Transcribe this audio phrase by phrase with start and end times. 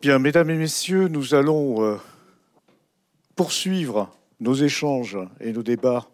[0.00, 1.98] Bien, mesdames et messieurs, nous allons euh,
[3.36, 4.10] poursuivre
[4.40, 6.08] nos échanges et nos débats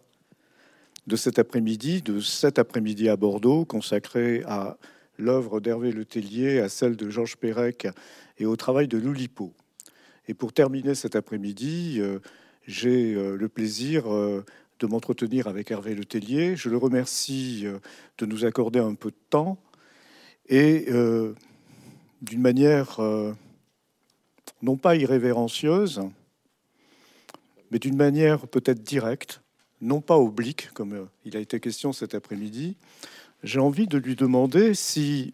[1.05, 4.75] de cet après-midi, de cet après-midi à Bordeaux, consacré à
[5.17, 7.87] l'œuvre d'Hervé Letellier, à celle de Georges Perec
[8.37, 9.53] et au travail de Loulipo.
[10.27, 12.19] Et pour terminer cet après-midi, euh,
[12.67, 16.57] j'ai euh, le plaisir de m'entretenir avec Hervé Letellier.
[16.57, 17.65] Je le remercie
[18.17, 19.57] de nous accorder un peu de temps
[20.49, 20.87] et
[22.21, 22.99] d'une manière
[24.61, 26.01] non pas irrévérencieuse,
[27.71, 29.41] mais d'une manière peut-être directe,
[29.81, 32.77] non pas oblique, comme euh, il a été question cet après-midi,
[33.43, 35.31] j'ai envie de lui demander si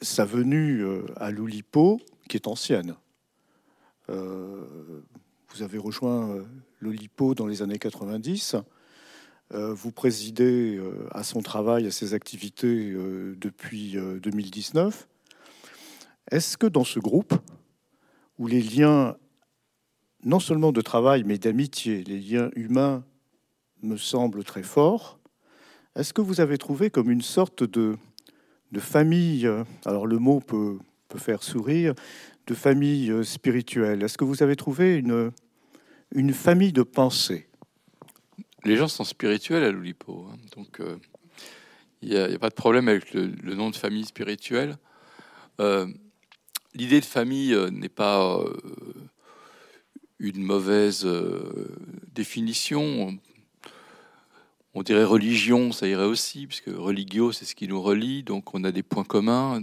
[0.00, 2.94] sa venue euh, à l'Oulipo, qui est ancienne,
[4.08, 4.64] euh,
[5.52, 6.44] vous avez rejoint
[6.78, 8.56] l'Oulipo dans les années 90,
[9.52, 10.80] vous présidez
[11.10, 12.92] à son travail, à ses activités
[13.36, 15.08] depuis 2019.
[16.30, 17.34] Est-ce que dans ce groupe,
[18.40, 19.16] où les liens,
[20.24, 23.04] non seulement de travail, mais d'amitié, les liens humains
[23.82, 25.20] me semblent très forts.
[25.94, 27.98] Est-ce que vous avez trouvé comme une sorte de,
[28.72, 29.46] de famille,
[29.84, 31.92] alors le mot peut, peut faire sourire,
[32.46, 34.02] de famille spirituelle?
[34.02, 35.32] Est-ce que vous avez trouvé une,
[36.14, 37.46] une famille de pensée?
[38.64, 40.36] Les gens sont spirituels à l'Oulipo, hein.
[40.56, 40.96] donc euh,
[42.00, 44.78] il n'y a, pas de problème avec le, nom de famille spirituelle.
[45.60, 45.86] Euh,
[46.74, 48.52] l'idée de famille euh, n'est pas euh,
[50.18, 51.76] une mauvaise euh,
[52.12, 53.18] définition.
[54.72, 58.22] On dirait religion, ça irait aussi, puisque religio, c'est ce qui nous relie.
[58.22, 59.60] Donc, on a des points communs,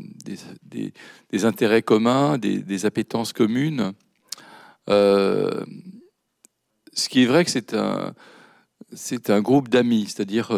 [0.66, 3.94] des, intérêts communs, des, appétences communes.
[4.88, 5.64] ce
[7.10, 8.14] qui est vrai que c'est un,
[8.92, 10.52] c'est un groupe d'amis, c'est-à-dire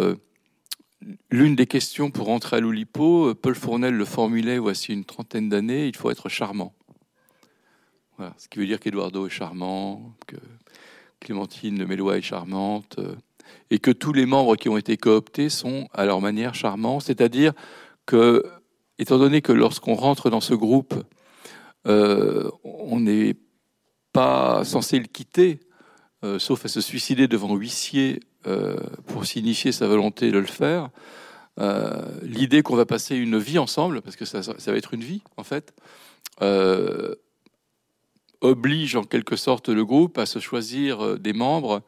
[1.31, 5.87] L'une des questions pour entrer à l'Oulipo, Paul Fournel le formulait voici une trentaine d'années,
[5.87, 6.73] il faut être charmant.
[8.37, 10.35] ce qui veut dire qu'Eduardo est charmant, que
[11.21, 13.15] Clémentine Mélois est charmante, euh,
[13.69, 17.53] et que tous les membres qui ont été cooptés sont à leur manière charmants, c'est-à-dire
[18.05, 18.43] que,
[18.97, 20.95] étant donné que lorsqu'on rentre dans ce groupe,
[21.87, 23.35] euh, on n'est
[24.11, 25.61] pas censé le quitter,
[26.23, 28.77] euh, sauf à se suicider devant huissier euh,
[29.07, 30.89] pour signifier sa volonté de le faire.
[31.59, 35.21] Euh, l'idée qu'on va passer une vie ensemble, parce que ça, va être une vie
[35.35, 35.73] en fait,
[36.41, 37.15] euh,
[38.39, 41.81] oblige en quelque sorte le groupe à se choisir des membres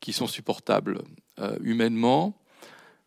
[0.00, 1.02] qui sont supportables
[1.62, 2.34] humainement,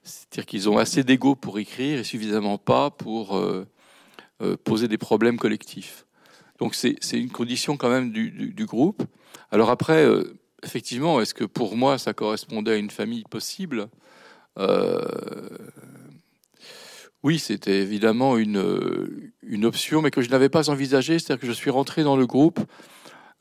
[0.03, 3.39] c'est-à-dire qu'ils ont assez d'ego pour écrire et suffisamment pas pour
[4.63, 6.05] poser des problèmes collectifs.
[6.59, 9.01] Donc c'est une condition quand même du, du groupe.
[9.51, 10.07] Alors après,
[10.63, 13.89] effectivement, est-ce que pour moi ça correspondait à une famille possible?
[14.57, 15.01] Euh,
[17.23, 21.19] Oui, c'était évidemment une, une option, mais que je n'avais pas envisagé.
[21.19, 22.59] C'est-à-dire que je suis rentré dans le groupe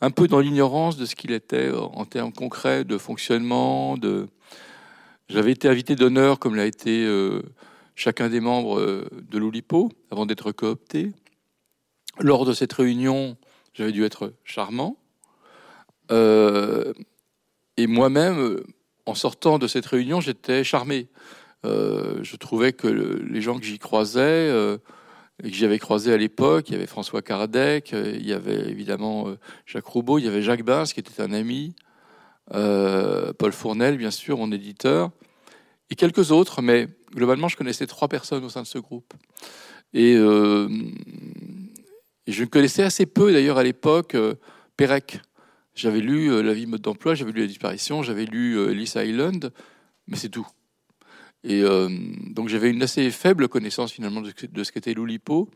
[0.00, 3.96] un peu dans l'ignorance de ce qu'il était en termes concrets de fonctionnement.
[5.28, 7.42] J'avais été invité d'honneur, comme l'a été euh,
[7.94, 11.12] chacun des membres euh, de l'Oulipo, avant d'être coopté.
[12.20, 13.36] Lors de cette réunion,
[13.74, 14.96] j'avais dû être charmant.
[17.76, 18.64] Et moi-même, euh,
[19.06, 21.08] en sortant de cette réunion, j'étais charmé.
[21.64, 24.78] Euh, je trouvais que les gens que j'y croisais, euh,
[25.42, 29.26] que j'avais croisés à l'époque, il y avait François Kardec, il y avait évidemment
[29.66, 31.74] Jacques Roubaud, il y avait Jacques Bins qui était un ami,
[32.50, 35.10] Paul Fournel, bien sûr, mon éditeur,
[35.90, 39.14] et quelques autres, mais globalement, je connaissais trois personnes au sein de ce groupe.
[39.94, 44.16] Et, et je connaissais assez peu, d'ailleurs, à l'époque,
[44.76, 45.20] Pérec.
[45.74, 49.52] J'avais lu euh, La vie mode d'emploi, j'avais lu La disparition, j'avais lu euh, Island,
[50.06, 50.46] mais c'est tout.
[51.44, 51.88] Et euh,
[52.30, 54.32] donc j'avais une assez faible connaissance finalement de,
[54.62, 55.48] ce qu'était l'Oulipo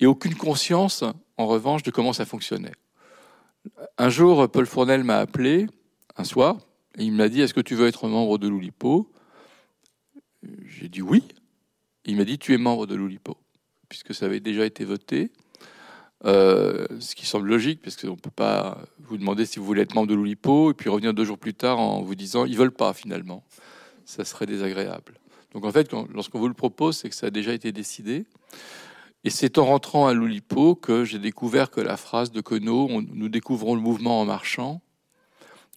[0.00, 1.04] et aucune conscience,
[1.36, 2.72] en revanche, de comment ça fonctionnait.
[3.96, 5.66] Un jour, Paul Fournel m'a appelé,
[6.16, 6.58] un soir,
[6.98, 9.10] et il m'a dit Est-ce que tu veux être membre de l'Oulipo?
[10.66, 11.22] J'ai dit oui.
[12.04, 13.36] Il m'a dit Tu es membre de l'Oulipo,
[13.88, 15.30] puisque ça avait déjà été voté.
[16.26, 19.82] Euh, ce qui semble logique, parce qu'on ne peut pas vous demander si vous voulez
[19.82, 22.56] être membre de l'Oulipo et puis revenir deux jours plus tard en vous disant ils
[22.56, 23.44] veulent pas finalement.
[24.06, 25.14] Ça serait désagréable.
[25.52, 28.24] Donc en fait, lorsqu'on vous le propose, c'est que ça a déjà été décidé.
[29.22, 33.28] Et c'est en rentrant à l'Oulipo que j'ai découvert que la phrase de Queneau, nous
[33.28, 34.82] découvrons le mouvement en marchant,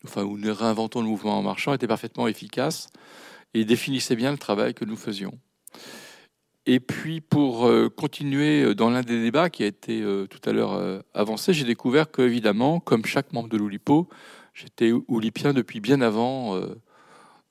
[0.03, 2.89] enfin, ou nous réinventons le mouvement en marchant, était parfaitement efficace
[3.53, 5.37] et définissait bien le travail que nous faisions.
[6.69, 10.41] Et puis pour euh, continuer euh, dans l'un des débats qui a été euh, tout
[10.47, 14.09] à l'heure avancé, j'ai découvert que évidemment, comme chaque membre de l'Oulipo,
[14.53, 16.59] j'étais oulipien depuis bien avant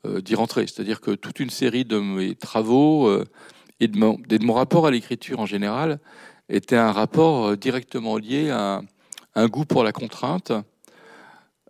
[0.05, 0.67] d'y rentrer.
[0.67, 3.11] C'est-à-dire que toute une série de mes travaux
[3.81, 5.99] et de mon, rapport à l'écriture en général
[6.49, 8.83] était un rapport directement lié à
[9.35, 10.53] un, goût pour la contrainte,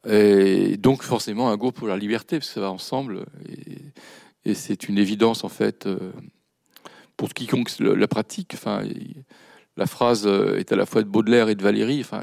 [0.08, 3.26] et donc forcément un goût pour la liberté, parce que ça va ensemble.
[4.44, 5.88] Et, c'est une évidence en fait
[7.17, 8.53] pour quiconque la pratique.
[8.55, 8.83] Enfin,
[9.77, 12.01] la phrase est à la fois de Baudelaire et de Valéry.
[12.01, 12.23] Enfin,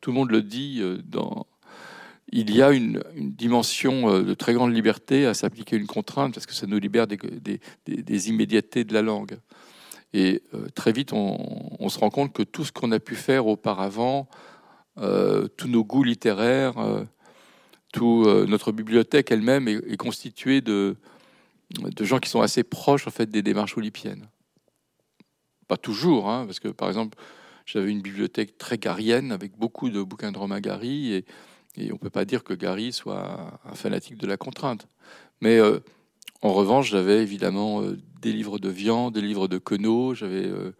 [0.00, 1.46] tout le monde le dit dans
[2.32, 6.46] il y a une, dimension euh, de très grande liberté à s'appliquer une contrainte parce
[6.46, 9.38] que ça nous libère des, immédiatetés de la langue.
[10.12, 13.46] Et euh, très vite, on, se rend compte que tout ce qu'on a pu faire
[13.46, 14.28] auparavant,
[14.98, 16.74] euh, tous nos goûts littéraires,
[17.92, 20.96] toute notre bibliothèque elle-même est, constituée de,
[21.78, 24.28] de gens qui sont assez proches en fait des démarches olympiennes.
[25.68, 27.16] Pas toujours, hein, parce que par exemple,
[27.66, 31.24] j'avais une bibliothèque très garienne avec beaucoup de bouquins de Romain Gary et
[31.76, 34.88] et on ne peut pas dire que Gary soit un fanatique de la contrainte.
[35.40, 35.80] Mais euh,
[36.42, 40.72] en revanche, j'avais évidemment euh, des livres de viande, des livres de Queneau, j'avais euh,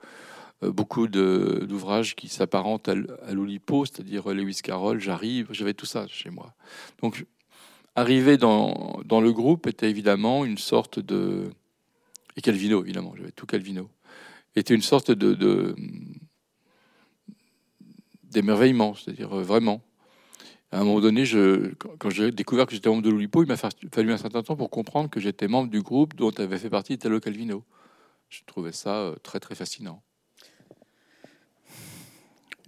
[0.63, 2.95] beaucoup d'ouvrages qui s'apparentent à,
[3.33, 6.55] l'Oulipo, c'est-à-dire Lewis Carroll, j'arrive, j'avais tout ça chez moi.
[7.01, 7.25] Donc,
[8.01, 11.51] arriver dans, dans, le groupe était évidemment une sorte de.
[12.37, 13.89] Et Calvino, évidemment, j'avais tout Calvino.
[14.57, 15.75] Était une sorte de.
[18.25, 19.83] d'émerveillement, c'est-à-dire vraiment
[20.73, 23.57] à un moment donné, je, quand j'ai découvert que j'étais membre de l'Oulipo, il m'a
[23.57, 26.95] fallu un certain temps pour comprendre que j'étais membre du groupe dont avait fait partie
[26.95, 27.65] Italo Calvino.
[28.29, 30.01] Je trouvais ça euh, très très fascinant.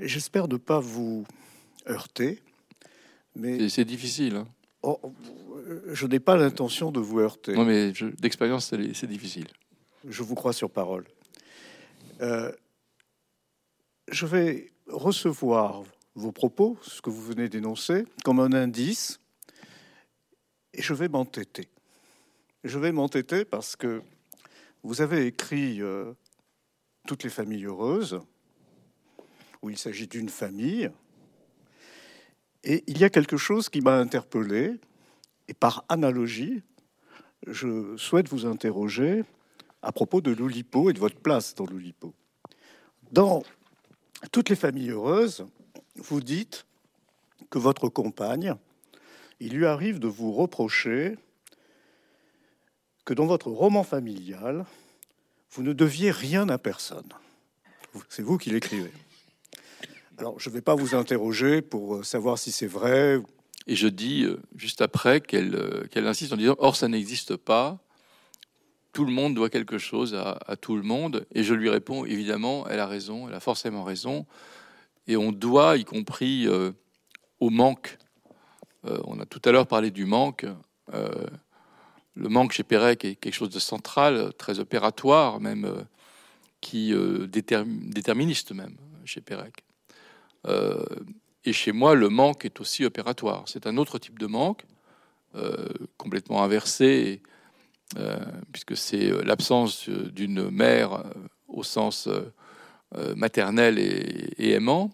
[0.00, 1.24] J'espère ne pas vous
[1.88, 2.42] heurter,
[3.36, 4.34] mais c'est difficile.
[4.36, 4.48] Hein.
[4.82, 5.00] Oh,
[5.88, 7.54] je n'ai pas l'intention de vous heurter.
[7.54, 9.46] Non, mais d'expérience, c'est difficile.
[10.06, 11.06] Je vous crois sur parole.
[12.20, 12.52] Euh,
[14.10, 15.82] je vais recevoir
[16.14, 19.20] vos propos, ce que vous venez d'énoncer, comme un indice,
[20.74, 21.68] et je vais m'entêter.
[22.64, 24.02] Je vais m'entêter parce que
[24.82, 26.12] vous avez écrit euh,
[27.06, 28.20] Toutes les familles heureuses,
[29.62, 30.90] où il s'agit d'une famille,
[32.64, 34.78] et il y a quelque chose qui m'a interpellé,
[35.48, 36.62] et par analogie,
[37.46, 39.24] je souhaite vous interroger
[39.82, 42.14] à propos de l'Oulipo et de votre place dans l'Oulipo.
[43.10, 43.42] Dans
[44.30, 45.44] toutes les familles heureuses,
[45.96, 46.64] vous dites
[47.50, 48.54] que votre compagne,
[49.40, 51.16] il lui arrive de vous reprocher
[53.04, 54.64] que dans votre roman familial,
[55.50, 57.08] vous ne deviez rien à personne.
[58.08, 58.92] C'est vous qui l'écrivez.
[60.18, 63.20] Alors, je ne vais pas vous interroger pour savoir si c'est vrai.
[63.66, 67.36] Et je dis euh, juste après qu'elle euh, qu'elle insiste en disant Or, ça n'existe
[67.36, 67.78] pas.
[68.92, 71.26] Tout le monde doit quelque chose à, tout le monde.
[71.34, 74.26] Et je lui réponds Évidemment, elle a raison, elle a forcément raison
[75.06, 76.72] et on doit, y compris euh,
[77.40, 77.98] au manque.
[78.84, 80.46] Euh, on a tout à l'heure parlé du manque.
[80.94, 81.26] Euh,
[82.14, 85.86] le manque chez Pérec est quelque chose de central, très opératoire, même
[86.60, 86.94] qui
[87.26, 89.64] déterministe même chez Pérec.
[90.46, 93.44] Et chez moi, le manque est aussi opératoire.
[93.46, 94.64] C'est un autre type de manque,
[95.96, 97.22] complètement inversé,
[98.52, 101.04] puisque c'est l'absence d'une mère
[101.48, 102.08] au sens
[102.96, 104.90] euh, maternel et, aimant.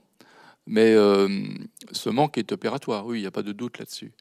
[0.67, 1.29] Mais euh,
[1.91, 4.13] ce manque est opératoire, oui, il n'y a pas de doute là-dessus.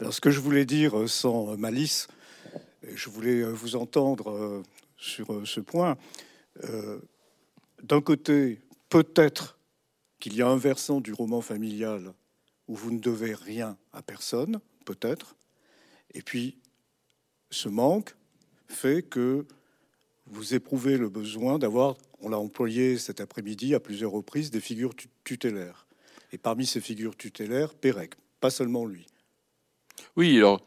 [0.00, 2.08] Alors ce que je voulais dire euh, sans malice,
[2.92, 4.62] je voulais vous entendre
[4.96, 5.96] sur ce point.
[7.82, 9.58] D'un côté, peut-être
[10.20, 12.12] qu'il y a un versant du roman familial
[12.68, 15.34] où vous ne devez rien à personne, peut-être.
[16.14, 16.58] Et puis,
[17.50, 18.14] ce manque
[18.68, 19.46] fait que
[20.26, 24.92] vous éprouvez le besoin d'avoir on l'a employé cet après-midi à plusieurs reprises, des figures
[25.24, 25.86] tutélaires.
[26.32, 29.06] Et parmi ces figures tutélaires, Pérec, pas seulement lui.
[30.16, 30.60] Oui, alors,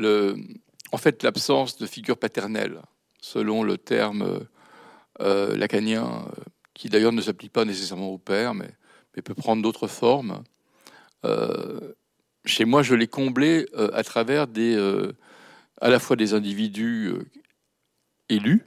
[0.00, 2.80] en fait, l'absence de figure paternelle,
[3.20, 4.46] selon le terme
[5.20, 6.42] euh, lacanien, euh,
[6.72, 8.70] qui d'ailleurs ne s'applique pas nécessairement au père, mais,
[9.16, 10.42] mais peut prendre d'autres formes.
[11.24, 11.94] Euh,
[12.44, 14.76] chez moi, je l'ai comblé à travers des,
[15.80, 17.12] à la fois des individus
[18.28, 18.66] élus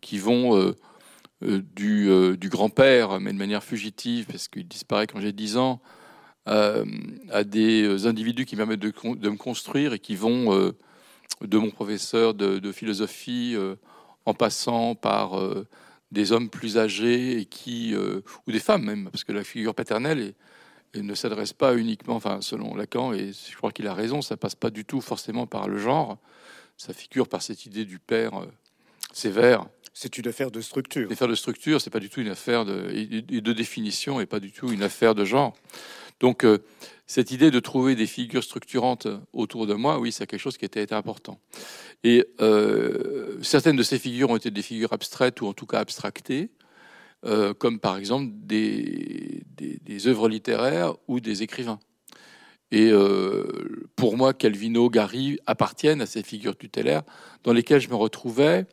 [0.00, 0.74] qui vont
[1.42, 5.80] euh, du, euh, grand-père, mais de manière fugitive, parce qu'il disparaît quand j'ai 10 ans,
[6.48, 6.84] euh,
[7.30, 10.72] à des individus qui permettent de, de, me construire et qui vont
[11.40, 13.56] de mon professeur de, philosophie
[14.26, 15.40] en passant par
[16.10, 20.34] des hommes plus âgés et qui, ou des femmes même, parce que la figure paternelle
[20.94, 24.56] ne s'adresse pas uniquement, enfin selon Lacan, et je crois qu'il a raison, ça passe
[24.56, 26.18] pas du tout forcément par le genre,
[26.76, 28.32] ça figure par cette idée du père
[29.12, 31.06] sévère c'est une affaire de structure.
[31.06, 34.40] Une affaire de structure, c'est pas du tout une affaire de, de définition et pas
[34.40, 35.54] du tout une affaire de genre.
[36.20, 36.58] Donc, euh,
[37.06, 40.64] cette idée de trouver des figures structurantes autour de moi, oui, c'est quelque chose qui
[40.64, 41.40] était important.
[42.04, 45.80] Et euh, certaines de ces figures ont été des figures abstraites ou en tout cas
[45.80, 46.50] abstractées.
[47.26, 51.80] euh, comme par exemple des, des, œuvres littéraires ou des écrivains.
[52.72, 52.92] Et
[53.96, 57.02] pour moi, Calvino, Gary appartiennent à ces figures tutélaires
[57.42, 58.64] dans lesquelles je me retrouvais.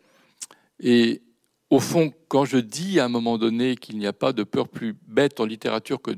[0.80, 1.24] Et
[1.70, 4.70] au fond, quand je dis à un moment donné qu'il n'y a pas de peur
[4.70, 6.12] plus bête en littérature que,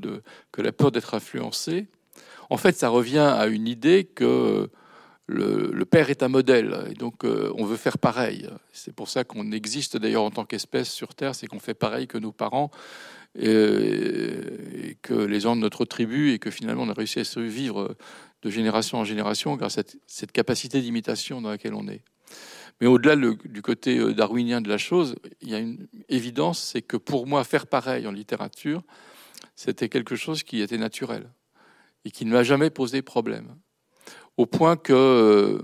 [0.58, 1.88] la peur d'être influencé,
[2.50, 4.70] en fait, ça revient à une idée que
[5.26, 8.48] le, père est un modèle, et donc euh, on veut faire pareil.
[8.72, 12.06] C'est pour ça qu'on existe d'ailleurs en tant qu'espèce sur Terre, c'est qu'on fait pareil
[12.06, 12.70] que nos parents,
[13.38, 17.96] et, que les gens de notre tribu, et que finalement on a réussi à survivre
[18.42, 22.02] de génération en génération grâce à cette capacité d'imitation dans laquelle on est.
[22.80, 26.82] Mais au-delà du côté euh, darwinien de la chose, il y a une évidence, c'est
[26.82, 28.82] que pour moi, faire pareil en littérature,
[29.54, 31.30] c'était quelque chose qui était naturel
[32.04, 33.54] et qui ne m'a jamais posé problème.
[34.38, 35.58] Au point que euh,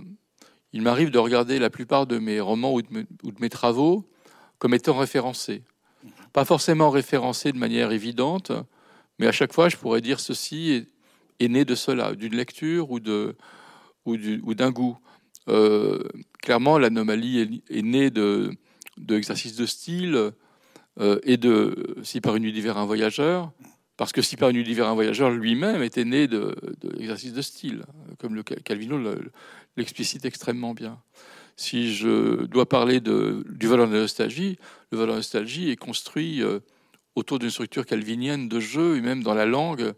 [0.73, 3.07] il m'arrive de regarder la plupart de mes romans ou de,
[3.41, 4.07] mes travaux
[4.59, 5.63] comme étant référencés.
[6.35, 8.53] Pas forcément référencés de manière évidente,
[9.19, 10.87] mais à chaque fois, je pourrais dire ceci
[11.41, 14.99] est, né de cela, d'une lecture ou d'un goût.
[15.49, 16.03] Euh,
[16.43, 18.53] clairement, l'anomalie est, née de,
[18.99, 20.33] de de style
[21.01, 23.53] euh, et de Si par une nuit d'hiver un voyageur,
[23.97, 27.43] parce que Si par une nuit d'hiver un voyageur lui-même était né de, de de
[27.43, 27.85] style,
[28.19, 28.99] comme le Calvino
[29.77, 30.99] l'explicite extrêmement bien.
[31.57, 34.59] Si je dois parler de, du de la nostalgie,
[34.91, 36.61] le de la nostalgie est construit euh,
[37.15, 39.95] autour d'une structure calvinienne de jeu et même dans la langue.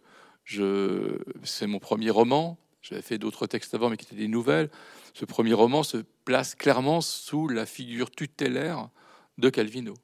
[1.42, 2.58] C'est mon premier roman.
[2.80, 4.70] J'avais fait d'autres textes avant, mais qui étaient des nouvelles
[5.18, 8.88] ce premier roman se place clairement sous la figure tutélaire
[9.36, 9.94] de Calvino.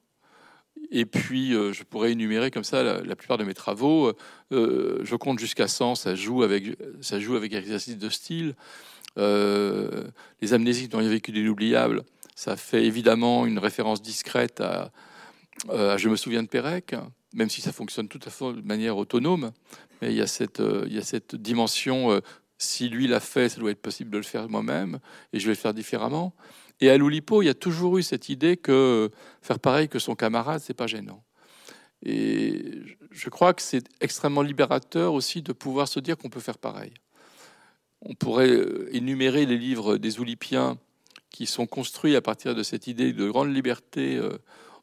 [0.91, 4.13] Et puis, euh, je pourrais énumérer comme ça la, plupart de mes travaux.
[4.51, 8.57] Euh, je compte jusqu'à 100, ça joue avec, ça joue avec exercice de style.
[9.17, 10.09] Euh,
[10.41, 12.03] les amnésiques dont il a vécu d'inoubliables,
[12.35, 14.91] ça fait évidemment une référence discrète à,
[15.71, 16.97] Je me souviens de Pérec,
[17.33, 19.53] même si ça fonctionne tout à fait de manière autonome.
[20.03, 22.21] Mais il y a cette, il y a cette dimension
[22.65, 24.99] si lui l'a fait, ça doit être possible de le faire moi-même,
[25.33, 26.35] et je vais le faire différemment.
[26.81, 29.11] Et à Loulipo, il y a toujours eu cette idée que
[29.43, 31.23] faire pareil que son camarade, c'est pas gênant.
[32.05, 36.59] Et je crois que c'est extrêmement libérateur aussi de pouvoir se dire qu'on peut faire
[36.59, 36.93] pareil.
[38.03, 40.79] On pourrait euh, énumérer les livres des Oulipiens
[41.31, 44.37] qui sont construits à partir de cette idée de grande liberté euh,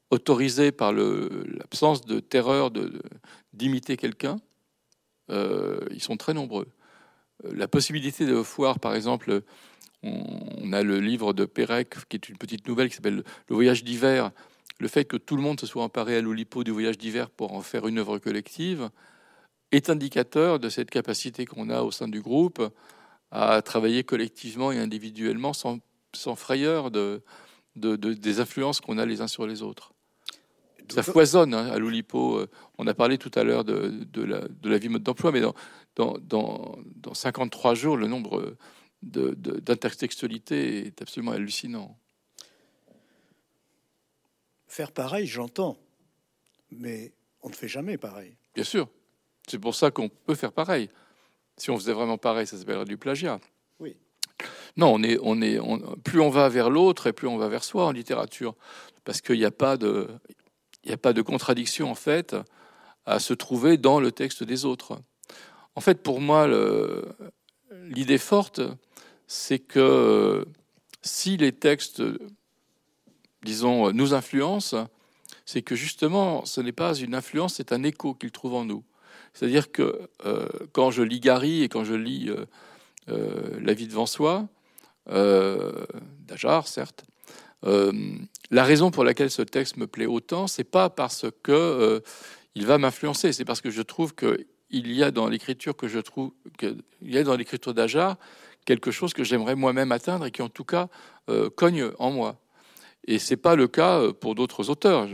[0.09, 2.71] autorisée par l'absence de terreur
[3.53, 4.37] d'imiter quelqu'un.
[5.29, 6.67] Euh, ils sont très nombreux
[7.43, 9.41] la possibilité de voir, par exemple,
[10.03, 13.83] on, a le livre de Pérec, qui est une petite nouvelle qui s'appelle Le voyage
[13.83, 14.31] d'hiver.
[14.79, 17.53] Le fait que tout le monde se soit emparé à l'Olipo du voyage d'hiver pour
[17.53, 18.89] en faire une œuvre collective
[19.71, 22.61] est indicateur de cette capacité qu'on a au sein du groupe
[23.29, 25.79] à travailler collectivement et individuellement sans,
[26.35, 27.21] frayeur de,
[27.75, 29.93] des influences qu'on a les uns sur les autres.
[30.89, 32.43] Ça foisonne hein, à l'Oulipo.
[32.77, 35.53] On a parlé tout à l'heure de, la, de la vie mode d'emploi, mais dans,
[35.95, 38.55] dans, dans, 53 jours, le nombre
[39.01, 41.97] d'intertextualité est absolument hallucinant.
[44.67, 45.77] Faire pareil, j'entends,
[46.71, 48.35] mais on ne fait jamais pareil.
[48.55, 48.87] Bien sûr.
[49.47, 50.89] C'est pour ça qu'on peut faire pareil.
[51.57, 53.39] Si on faisait vraiment pareil, ça s'appellerait du plagiat.
[53.79, 53.97] Oui.
[54.77, 55.59] Non, on est, on est,
[56.03, 58.55] plus on va vers l'autre et plus on va vers soi en littérature,
[59.03, 60.07] parce qu'il n'y a pas de,
[60.83, 62.35] il n'y a pas de contradiction en fait
[63.05, 65.01] à se trouver dans le texte des autres.
[65.75, 66.47] En fait, pour moi,
[67.89, 68.61] l'idée forte,
[69.27, 70.45] c'est que
[71.01, 72.03] si les textes,
[73.43, 74.87] disons, nous influencent,
[75.45, 78.83] c'est que justement, ce n'est pas une influence, c'est un écho qu'ils trouvent en nous.
[79.33, 82.45] C'est-à-dire que euh, quand je lis Gary et quand je lis euh,
[83.09, 84.47] euh, La vie devant soi,
[85.07, 87.03] d'Ajar, certes,
[87.63, 92.01] la raison pour laquelle ce texte me plaît autant, c'est pas parce que
[92.55, 95.87] il va m'influencer, c'est parce que je trouve que il y a dans l'écriture que
[95.87, 98.17] je trouve, que, il y a dans l'écriture d'Ajar
[98.65, 100.87] quelque chose que j'aimerais moi-même atteindre et qui en tout cas
[101.29, 102.39] euh, cogne en moi.
[103.05, 105.07] Et c'est pas le cas euh, pour d'autres auteurs.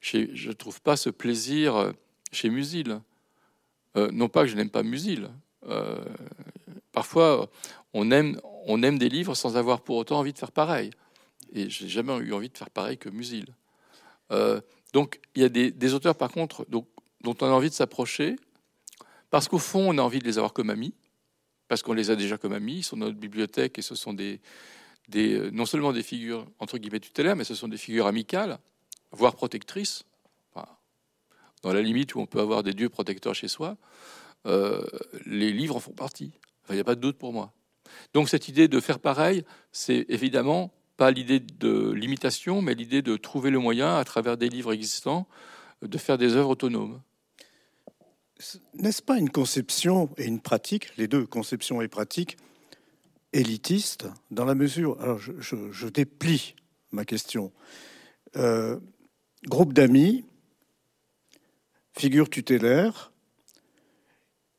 [0.00, 1.92] Je ne trouve pas ce plaisir euh,
[2.32, 3.00] chez Musil.
[3.96, 5.28] non pas que je n'aime pas Musil.
[6.92, 7.48] parfois,
[7.92, 10.90] on aime, des livres sans avoir pour autant envie de faire pareil.
[11.52, 13.46] Et j'ai jamais eu envie de faire pareil que Musil.
[14.92, 16.86] donc, il y a des, auteurs, par contre, dont
[17.40, 18.36] on a envie de s'approcher,
[19.34, 20.94] parce qu'au fond, on a envie de les avoir comme amis,
[21.66, 24.12] parce qu'on les a déjà comme amis, ils sont dans notre bibliothèque et ce sont
[24.12, 24.40] des,
[25.16, 28.60] euh, non seulement des figures entre guillemets tutélaires, mais ce sont des figures amicales,
[29.10, 30.04] voire protectrices,
[31.64, 33.76] dans la limite où on peut avoir des dieux protecteurs chez soi.
[34.46, 34.86] Euh,
[35.26, 36.30] les livres en font partie.
[36.68, 37.52] Il n'y a pas de doute pour moi.
[38.12, 43.16] Donc cette idée de faire pareil, c'est évidemment pas l'idée de l'imitation, mais l'idée de
[43.16, 45.26] trouver le moyen, à travers des livres existants,
[45.82, 47.00] de faire des œuvres autonomes.
[48.74, 52.36] N'est-ce pas une conception et une pratique, les deux, conception et pratique,
[53.32, 55.00] élitiste, dans la mesure.
[55.00, 56.54] Alors, je, déplie
[56.92, 57.52] ma question.
[58.36, 58.78] Euh,
[59.46, 60.24] groupe d'amis,
[61.96, 63.12] figure tutélaire,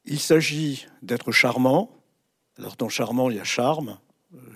[0.06, 1.92] il s'agit d'être charmant.
[2.58, 4.00] Alors, dans charmant, il y a charme,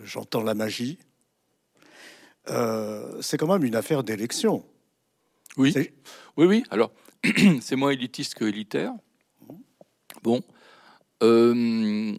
[0.03, 0.97] j'entends la magie.
[2.49, 4.65] Euh, c'est quand même une affaire d'élection.
[5.57, 5.73] Oui,
[6.37, 6.63] oui, oui.
[6.69, 6.91] Alors,
[7.61, 8.93] c'est moins élitiste que élitaire.
[10.23, 10.43] Bon,
[11.23, 12.15] euh,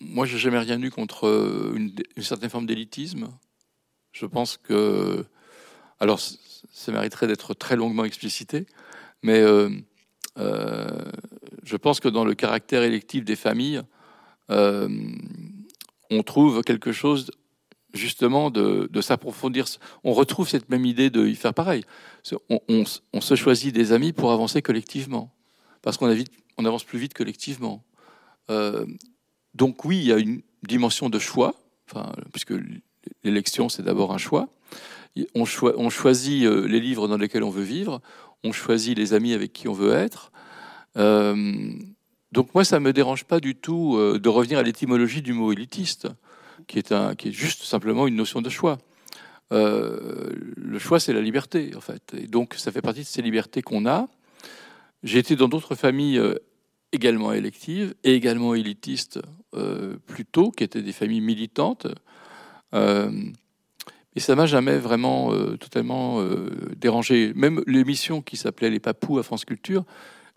[0.00, 1.92] moi, j'ai jamais rien eu contre une,
[2.22, 3.28] certaine forme d'élitisme.
[4.12, 5.24] Je pense que,
[6.00, 8.66] alors, ça mériterait d'être très longuement explicité,
[9.22, 9.70] mais euh,
[10.38, 10.86] euh,
[11.62, 13.82] je pense que dans le caractère électif des familles,
[14.48, 17.30] on trouve quelque chose
[17.92, 19.66] justement de, s'approfondir.
[20.04, 21.82] On retrouve cette même idée de y faire pareil.
[22.68, 25.34] On, se choisit des amis pour avancer collectivement,
[25.82, 26.08] parce qu'on
[26.58, 27.84] on avance plus vite collectivement.
[28.50, 28.86] Euh,
[29.54, 31.54] donc oui, il y a une dimension de choix,
[32.32, 32.54] puisque
[33.24, 34.48] l'élection, c'est d'abord un choix.
[35.34, 38.02] On, choisit euh, les livres dans lesquels on veut vivre,
[38.44, 40.30] on choisit les amis avec qui on veut être.
[40.98, 41.72] Euh,
[42.32, 45.52] donc moi, ça ne me dérange pas du tout de revenir à l'étymologie du mot
[45.52, 46.08] élitiste
[46.66, 48.78] qui est, juste simplement une notion de choix.
[49.50, 52.14] Le choix, c'est la liberté, en fait.
[52.14, 54.08] Et donc, ça fait partie de ces libertés qu'on a.
[55.02, 56.34] J'ai été dans d'autres familles euh,
[56.92, 59.20] également électives et également élitistes
[59.54, 61.86] euh, plus tôt, qui étaient des familles militantes.
[62.72, 66.22] et ça m'a jamais vraiment totalement
[66.76, 67.32] dérangé.
[67.34, 69.84] Même l'émission qui s'appelait Les Papous à France Culture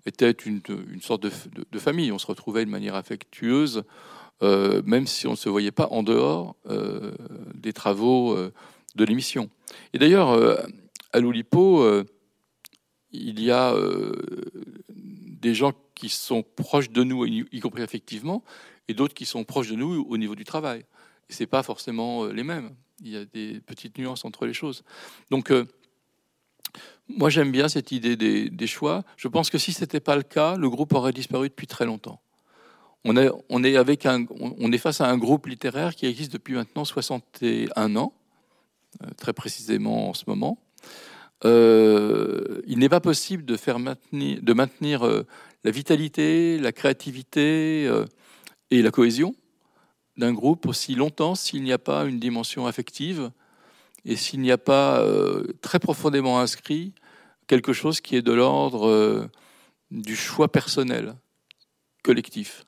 [0.05, 0.61] était une,
[1.01, 1.31] sorte de,
[1.69, 2.11] de, famille.
[2.11, 3.83] On se retrouvait de manière affectueuse
[4.41, 7.11] euh, même si on ne se voyait pas en dehors euh,
[7.55, 8.53] des travaux euh,
[8.95, 9.49] de l'émission.
[9.93, 10.37] Et d'ailleurs,
[11.13, 11.85] à l'Oulipo,
[13.11, 13.75] il y a
[14.89, 18.43] des gens qui sont proches de nous, y compris effectivement,
[18.87, 20.85] et d'autres qui sont proches de nous au niveau du travail.
[21.29, 22.71] Et c'est pas forcément les mêmes.
[23.01, 24.83] Il y a des petites nuances entre les choses.
[25.31, 25.51] Donc,
[27.07, 29.03] moi, j'aime bien cette idée des, choix.
[29.17, 31.85] Je pense que si ce n'était pas le cas, le groupe aurait disparu depuis très
[31.85, 32.21] longtemps
[33.05, 33.15] on
[33.63, 38.13] est, face à un groupe littéraire qui existe depuis maintenant 61 ans,
[39.03, 40.59] euh, très précisément en ce moment.
[41.45, 45.25] Euh, il n'est pas possible de, faire maintenir, de maintenir euh,
[45.63, 47.89] la vitalité, la créativité
[48.71, 49.35] et la cohésion
[50.17, 53.31] d'un groupe aussi longtemps s'il n'y a pas une dimension affective
[54.05, 55.05] et s'il n'y a pas
[55.61, 56.93] très profondément inscrit
[57.47, 59.29] quelque chose qui est de l'ordre
[59.91, 61.15] du choix personnel,
[62.03, 62.65] collectif.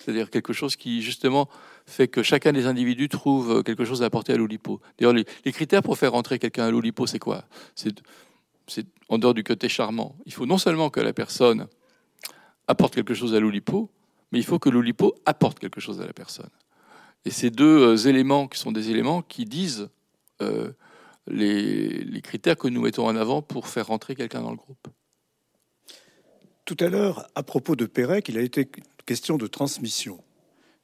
[0.00, 1.48] C'est-à-dire quelque chose qui, justement,
[1.86, 4.80] fait que chacun des individus trouve quelque chose à apporter à l'Oulipo.
[4.98, 7.44] D'ailleurs, les, critères pour faire rentrer quelqu'un à l'Oulipo, c'est quoi?
[7.74, 10.16] C'est en dehors du côté charmant.
[10.26, 11.68] Il faut non seulement que la personne
[12.66, 13.90] apporte quelque chose à l'Oulipo,
[14.32, 16.50] mais il faut que l'Oulipo apporte quelque chose à la personne.
[17.24, 19.88] Et ces deux euh, éléments qui sont des éléments qui disent
[20.42, 20.72] euh,
[21.28, 24.88] les, les critères que nous mettons en avant pour faire rentrer quelqu'un dans le groupe.
[26.64, 28.68] Tout à l'heure, à propos de Pérec, il a été
[29.06, 30.22] question de transmission.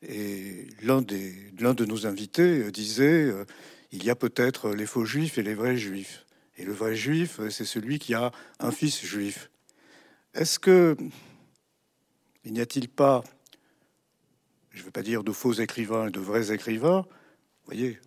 [0.03, 3.45] Et l'un de nos invités euh, disait euh,
[3.93, 6.27] il y a peut-être les faux juifs et les vrais juifs.
[6.57, 9.51] Et le vrai juif, euh, c'est celui qui a un fils juif.
[10.35, 10.97] Est-ce que
[12.45, 13.23] il n'y a-t-il pas,
[14.71, 18.01] je ne veux pas dire de faux écrivains et de vrais écrivains, vous voyez,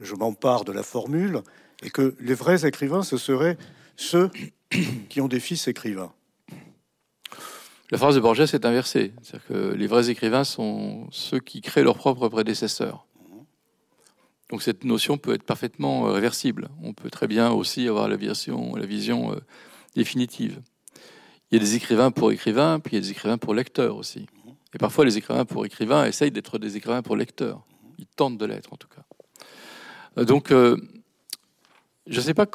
[0.00, 1.40] je m'empare de la formule,
[1.82, 3.56] et que les vrais écrivains, ce seraient
[3.96, 4.30] ceux
[5.08, 6.12] qui ont des fils écrivains?
[7.90, 9.12] La phrase de Borges est inversée.
[9.20, 13.06] C'est-à-dire que les vrais écrivains sont ceux qui créent leurs propres prédécesseurs.
[14.48, 16.68] Donc cette notion peut être parfaitement euh, réversible.
[16.82, 19.40] On peut très bien aussi avoir la vision, euh,
[19.94, 20.60] définitive.
[21.50, 23.96] Il y a des écrivains pour écrivains, puis il y a des écrivains pour lecteurs
[23.96, 24.26] aussi.
[24.72, 27.64] Et parfois, les écrivains pour écrivains essayent d'être des écrivains pour lecteurs.
[27.98, 29.02] Ils tentent de l'être, en tout cas.
[30.18, 30.76] Euh, donc, je
[32.06, 32.46] ne sais pas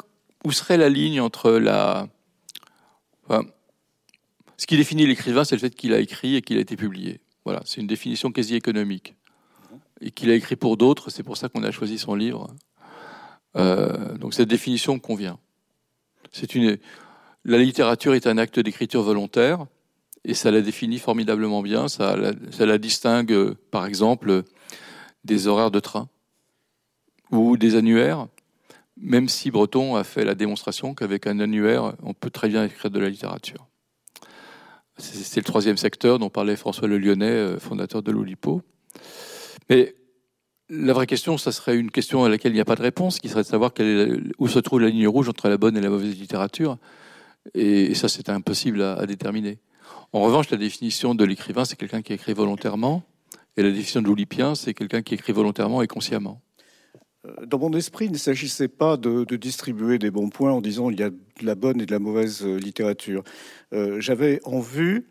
[0.44, 2.08] où serait la ligne entre la...
[4.56, 7.20] Ce qui définit l'écrivain, c'est le fait qu'il a écrit et qu'il a été publié.
[7.44, 9.14] Voilà, c'est une définition quasi économique.
[10.00, 12.48] Et qu'il a écrit pour d'autres, c'est pour ça qu'on a choisi son livre.
[13.56, 15.38] Euh, donc cette définition convient.
[16.32, 16.78] C'est une,
[17.44, 19.66] la littérature est un acte d'écriture volontaire,
[20.24, 21.88] et ça la définit formidablement bien.
[21.88, 24.42] Ça la, ça la distingue, par exemple,
[25.24, 26.08] des horaires de train
[27.30, 28.26] ou des annuaires.
[28.96, 32.90] Même si Breton a fait la démonstration qu'avec un annuaire, on peut très bien écrire
[32.90, 33.65] de la littérature.
[34.98, 38.62] C'est le troisième secteur dont parlait François Le Lyonnais, euh, fondateur de l'Olipo.
[39.68, 39.94] Mais
[40.68, 43.18] la vraie question, ça serait une question à laquelle il n'y a pas de réponse,
[43.18, 43.72] qui serait de savoir
[44.38, 46.78] où se trouve la ligne rouge entre la bonne et la mauvaise littérature.
[47.54, 49.58] Et, ça, c'est impossible à, déterminer.
[50.12, 53.04] En revanche, la définition de l'écrivain, c'est quelqu'un qui écrit volontairement.
[53.56, 56.40] Et la définition de l'oulipien, c'est quelqu'un qui écrit volontairement et consciemment.
[57.26, 60.90] Euh, dans mon esprit, il ne s'agissait pas de, distribuer des bons points en disant
[60.90, 63.22] il y a de la bonne et de la mauvaise euh, littérature.
[63.72, 65.08] Euh, j'avais en vue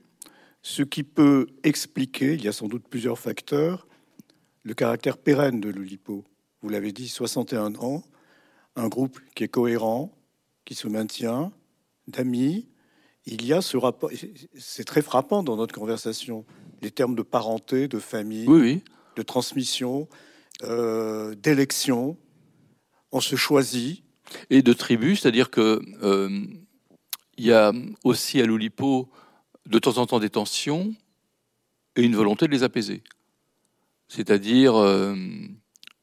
[0.62, 3.88] ce qui peut expliquer, il y a sans doute plusieurs facteurs,
[4.64, 6.24] le caractère pérenne de l'Oulipo.
[6.62, 8.04] Vous l'avez dit, 61 ans,
[8.76, 10.12] un groupe qui est cohérent,
[10.66, 11.52] qui se maintient,
[12.08, 12.68] d'amis.
[13.28, 14.10] Il y a ce rapport,
[14.58, 16.46] c'est très frappant dans notre conversation,
[16.82, 18.82] les termes de parenté, de famille,
[19.16, 20.08] de transmission,
[20.64, 22.18] euh, d'élection.
[23.12, 24.04] On se choisit.
[24.50, 26.46] Et de tribu, c'est-à-dire que euh,
[27.38, 27.72] y a
[28.04, 29.10] aussi à l'Oulipo
[29.68, 30.96] de temps en temps des tensions
[31.96, 33.04] et une volonté de les apaiser.
[34.08, 35.16] C'est-à-dire, euh,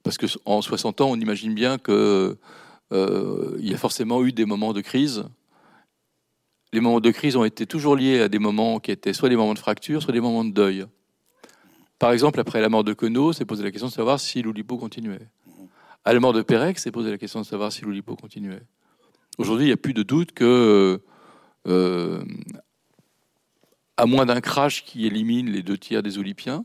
[0.04, 2.38] parce que en 60 ans, on imagine bien que
[2.94, 5.24] il y a forcément eu des moments de crise.
[6.74, 9.36] Les moments de crise ont été toujours liés à des moments qui étaient soit des
[9.36, 10.86] moments de fracture, soit des moments de deuil.
[12.02, 14.76] Par exemple, après la mort de Queneau, c'est posé la question de savoir si l'Oulipo
[14.76, 15.28] continuait.
[16.04, 18.62] À la mort de Pérec, c'est posé la question de savoir si l'Oulipo continuait.
[19.38, 21.00] Aujourd'hui, il n'y a plus de doute que,
[21.68, 22.24] euh,
[23.96, 26.64] à moins d'un crash qui élimine les deux tiers des Oulipiens,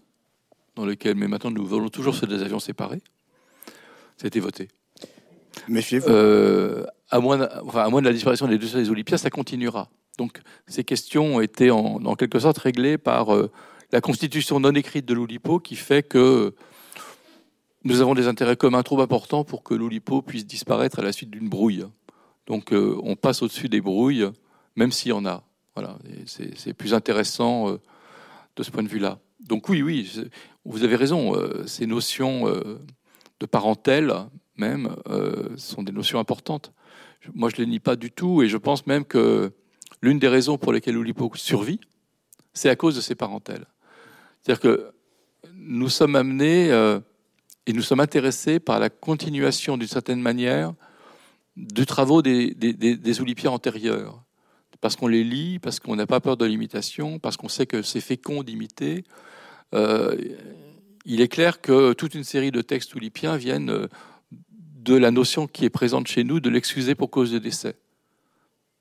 [0.75, 3.03] dans lequel, mais maintenant, nous voulons toujours sur des avions séparés,
[4.17, 4.69] ça a été voté.
[5.67, 6.09] Méfiez-vous.
[6.09, 9.87] Euh, à, moins, à moins de la disparition des deux des Olympiades, ça continuera.
[10.17, 13.51] Donc ces questions ont été en, quelque sorte réglées par euh,
[13.91, 16.53] la constitution non écrite de l'Oulipo qui fait que
[17.83, 21.29] nous avons des intérêts communs trop importants pour que l'Oulipo puisse disparaître à la suite
[21.29, 21.85] d'une brouille.
[22.45, 24.29] Donc euh, on passe au-dessus des brouilles,
[24.75, 25.43] même s'il y en a.
[25.75, 27.77] Voilà, c'est plus intéressant
[28.55, 29.19] de ce point de vue-là.
[29.41, 30.11] Donc oui, oui,
[30.65, 31.35] vous avez raison,
[31.67, 32.45] ces notions
[33.39, 34.11] de parentèle,
[34.57, 36.73] même, euh, sont des notions importantes.
[37.33, 39.51] Moi, je ne les nie pas du tout, et je pense même que
[40.01, 41.79] l'une des raisons pour lesquelles l'Oulipo survit,
[42.53, 43.65] c'est à cause de ses parentèles.
[44.41, 44.91] C'est-à-dire que
[45.53, 46.99] nous sommes amenés euh,
[47.65, 50.73] et nous sommes intéressés par la continuation, d'une certaine manière,
[51.55, 54.23] du travaux des, des, antérieurs.
[54.79, 57.81] Parce qu'on les lit, parce qu'on n'a pas peur de l'imitation, parce qu'on sait que
[57.81, 59.03] c'est fécond d'imiter.
[59.73, 60.15] Euh,
[61.03, 63.87] il est clair que toute une série de textes oulipiens viennent
[64.87, 67.75] de la notion qui est présente chez nous de l'excuser pour cause de décès.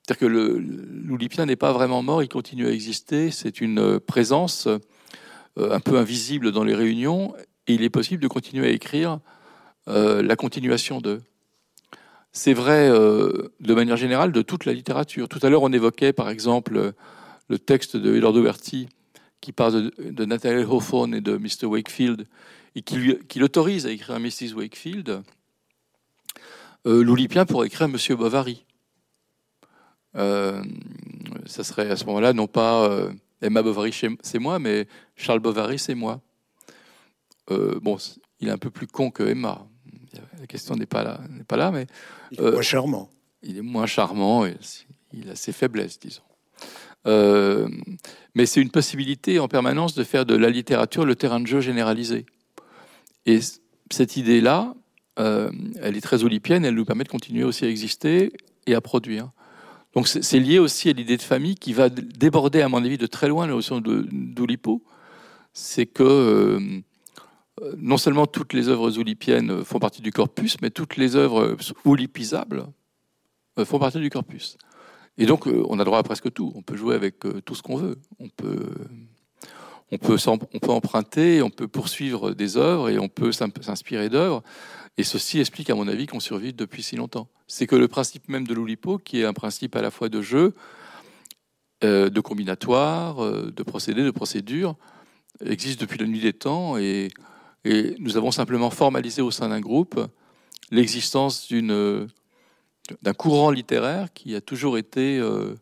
[0.07, 4.69] C'est-à-dire que l'Oulipien n'est pas vraiment mort, il continue à exister, c'est une euh, présence
[4.69, 4.79] euh,
[5.59, 7.35] un peu invisible dans les réunions,
[7.67, 9.21] et il est possible de continuer à écrire
[9.89, 11.21] euh, la continuation de.
[12.33, 15.27] C'est vrai de manière générale de toute la littérature.
[15.27, 16.93] Tout à l'heure, on évoquait par exemple
[17.49, 18.89] le texte de Eduardo Berti
[19.41, 21.67] qui parle de, Nathalie Hawthorne et de Mr.
[21.67, 22.27] Wakefield,
[22.75, 24.55] et qui, qui l'autorise à écrire Mrs.
[24.57, 25.23] Wakefield
[26.87, 28.65] euh, l'Oulipien pourrait écrire Monsieur Bovary.
[30.15, 30.63] Euh,
[31.47, 33.11] ça serait à ce moment-là non pas euh,
[33.43, 36.21] Emma Bovary c'est moi, mais Charles Bovary c'est moi.
[37.49, 37.99] bon,
[38.41, 39.67] il est un peu plus con que Emma.
[40.41, 41.87] La question n'est pas là, n'est pas là, mais
[42.33, 43.11] il est moins charmant.
[43.43, 44.57] Il est moins charmant et
[45.13, 46.23] il a ses faiblesses, disons.
[48.35, 51.61] mais c'est une possibilité en permanence de faire de la littérature le terrain de jeu
[51.61, 52.25] généralisé.
[53.27, 53.41] Et
[53.91, 54.75] cette idée-là,
[55.19, 58.33] euh, elle est très olympienne, elle nous permet de continuer aussi à exister
[58.67, 59.31] et à produire.
[59.97, 63.07] Donc c'est lié aussi à l'idée de famille qui va déborder, à mon avis, de
[63.07, 64.83] très loin la notion d'Oulipo.
[65.55, 66.61] C'est que euh,
[67.79, 71.57] non seulement toutes les œuvres oulipiennes font partie du corpus, mais toutes les œuvres
[71.87, 72.67] oulipisables
[73.59, 74.59] euh, font partie du corpus.
[75.17, 76.53] Et donc on a droit à presque tout.
[76.55, 77.97] On peut jouer avec tout ce qu'on veut.
[78.19, 78.69] On peut,
[79.93, 84.43] on peut emprunter, on peut poursuivre des œuvres et on peut s'inspirer d'œuvres.
[84.99, 87.29] Et ceci explique, à mon avis, qu'on survit depuis si longtemps.
[87.47, 90.23] C'est que le principe même de l'Oulipo, qui est un principe à la fois de
[90.23, 90.55] jeu,
[91.85, 94.77] euh, de combinatoire, euh, de procédé, de procédure,
[95.45, 97.09] existe depuis la nuit des temps et,
[97.99, 100.01] nous avons simplement formalisé au sein d'un groupe
[100.71, 102.07] l'existence d'un
[103.13, 105.57] courant littéraire qui a toujours été euh,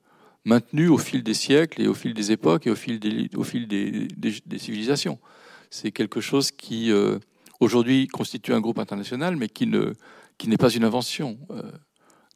[0.44, 5.18] maintenu au fil des siècles et au fil des époques et au fil des civilisations.
[5.70, 6.92] C'est quelque chose qui
[7.60, 9.94] aujourd'hui constitue un groupe international, mais qui ne
[10.38, 11.38] qui n'est pas une invention.
[11.50, 11.62] Euh,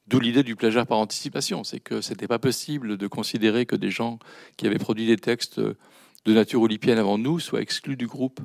[0.07, 3.91] d'où l'idée du plagiat par anticipation, c'est que c'était pas possible de considérer que des
[3.91, 4.19] gens
[4.57, 8.41] qui avaient produit des textes de nature olympienne avant nous soient exclus du groupe.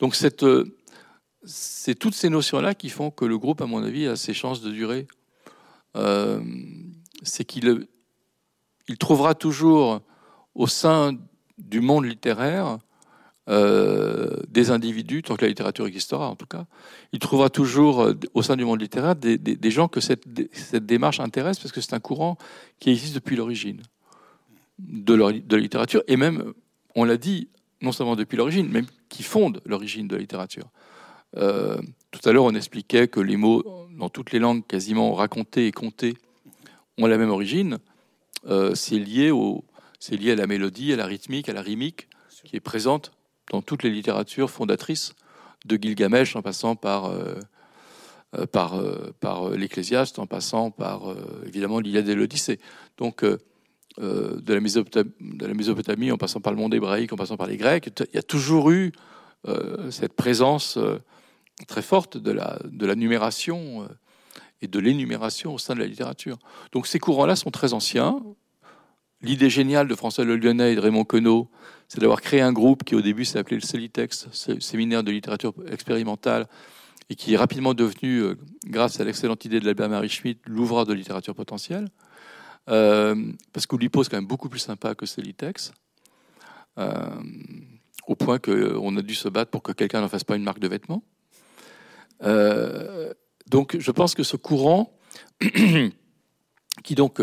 [0.00, 0.46] Donc cette,
[1.44, 4.62] c'est toutes ces notions-là qui font que le groupe, à mon avis, a ses chances
[4.62, 5.06] de durer.
[5.96, 6.42] Euh,
[7.22, 7.86] c'est qu'il
[8.88, 10.02] il trouvera toujours
[10.54, 11.16] au sein
[11.58, 12.78] du monde littéraire
[13.50, 16.64] euh, des individus, tant que la littérature existera en tout cas,
[17.12, 20.26] il trouvera toujours euh, au sein du monde littéraire des, gens que cette,
[20.72, 22.38] démarche intéresse parce que c'est un courant
[22.80, 23.82] qui existe depuis l'origine
[24.78, 26.54] de, de, la littérature et même,
[26.94, 27.48] on l'a dit,
[27.82, 28.80] non seulement depuis l'origine, mais
[29.10, 30.70] qui fonde l'origine de la littérature.
[31.36, 31.76] Euh,
[32.12, 35.72] tout à l'heure, on expliquait que les mots dans toutes les langues quasiment racontés et
[35.72, 36.16] comptés
[36.96, 37.76] ont la même origine.
[38.74, 39.64] c'est lié, au,
[40.10, 42.08] lié à la mélodie, à la rythmique, à la rimique
[42.44, 43.12] qui est présente
[43.50, 45.14] dans toutes les littératures fondatrices,
[45.64, 47.34] de Gilgamesh en passant par, euh,
[48.36, 48.46] euh,
[49.24, 51.02] euh, l'Ecclésiaste, en passant par
[51.46, 52.60] évidemment l'Iliade et l'Odyssée.
[52.98, 57.88] Donc de la, Mésopotamie, en passant par le monde hébraïque, en passant par les Grecs,
[58.00, 58.92] il y a toujours eu
[59.90, 60.78] cette présence
[61.68, 63.88] très forte de la, de la numération
[64.60, 66.38] et de l'énumération au sein de la littérature.
[66.72, 68.20] Donc ces courants-là sont très anciens.
[69.24, 71.48] L'idée géniale de François Le Lyonnais et de Raymond Queneau,
[71.88, 74.28] c'est d'avoir créé un groupe qui au début s'appelait le Celitex,
[74.60, 76.46] séminaire de littérature expérimentale,
[77.08, 78.34] et qui est rapidement devenu, euh,
[78.66, 81.88] grâce à l'excellente idée de l'Albert Marie Schmitt, l'ouvrage de littérature potentielle.
[82.68, 85.72] Euh, parce qu'Oulipo, c'est quand même beaucoup plus sympa que Celitex,
[86.76, 87.08] euh,
[88.06, 90.60] au point qu'on a dû se battre pour que quelqu'un n'en fasse pas une marque
[90.60, 91.02] de vêtements.
[93.46, 94.92] donc je pense que ce courant,
[96.84, 97.22] qui donc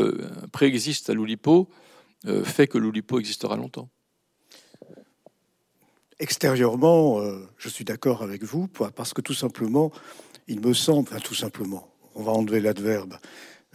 [0.51, 1.69] préexiste à l'Oulipo,
[2.43, 3.89] fait que l'Oulipo existera longtemps.
[6.21, 9.91] Extérieurement, euh, je suis d'accord avec vous, parce que tout simplement,
[10.47, 13.17] il me semble, enfin tout simplement, on va enlever l'adverbe,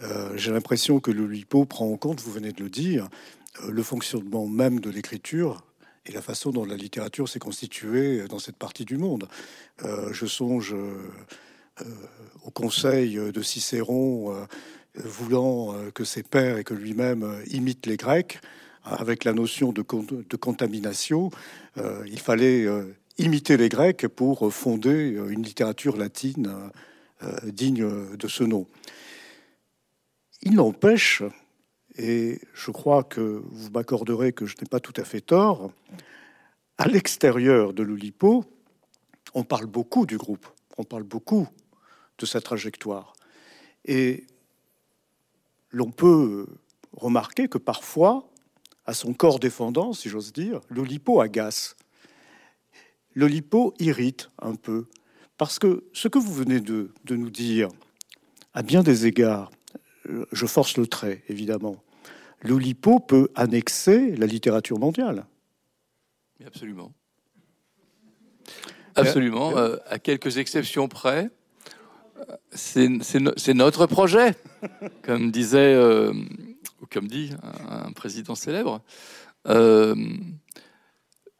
[0.01, 3.09] euh, j'ai l'impression que le LIPO prend en compte, vous venez de le dire,
[3.63, 5.65] euh, le fonctionnement même de l'écriture
[6.05, 9.27] et la façon dont la littérature s'est constituée dans cette partie du monde.
[10.11, 10.73] je songe
[12.45, 14.47] au conseil de Cicéron
[15.03, 18.39] voulant que ses pères et que lui-même imitent les Grecs
[18.91, 21.29] avec la notion de, de contamination,
[21.77, 26.71] euh, il fallait euh, imiter les Grecs pour fonder euh, une littérature latine
[27.45, 28.67] digne de ce nom.
[30.43, 31.23] Il n'empêche,
[31.97, 35.71] et je crois que vous m'accorderez que je n'ai pas tout à fait tort,
[36.77, 38.45] à l'extérieur de l'Oulipo,
[39.33, 40.45] on parle beaucoup du groupe,
[40.77, 41.47] on parle beaucoup
[42.19, 43.13] de sa trajectoire.
[43.85, 44.27] Et
[45.71, 46.47] l'on peut
[46.93, 48.29] remarquer que parfois,
[48.85, 51.75] à son corps défendant, si j'ose dire, l'Olipo agace.
[53.15, 54.85] L'Olipo irrite un peu.
[55.37, 57.69] Parce que ce que vous venez de, nous dire,
[58.53, 59.51] à bien des égards,
[60.31, 61.83] je force le trait, évidemment,
[62.41, 65.25] l'Olipo peut annexer la littérature mondiale.
[66.45, 66.93] Absolument.
[68.95, 69.57] Absolument.
[69.57, 71.29] Euh, euh, à quelques exceptions près,
[72.51, 74.35] c'est notre projet,
[75.03, 76.11] comme disait euh,
[76.81, 77.31] ou comme dit
[77.69, 78.81] un, président célèbre.
[79.47, 79.95] Euh,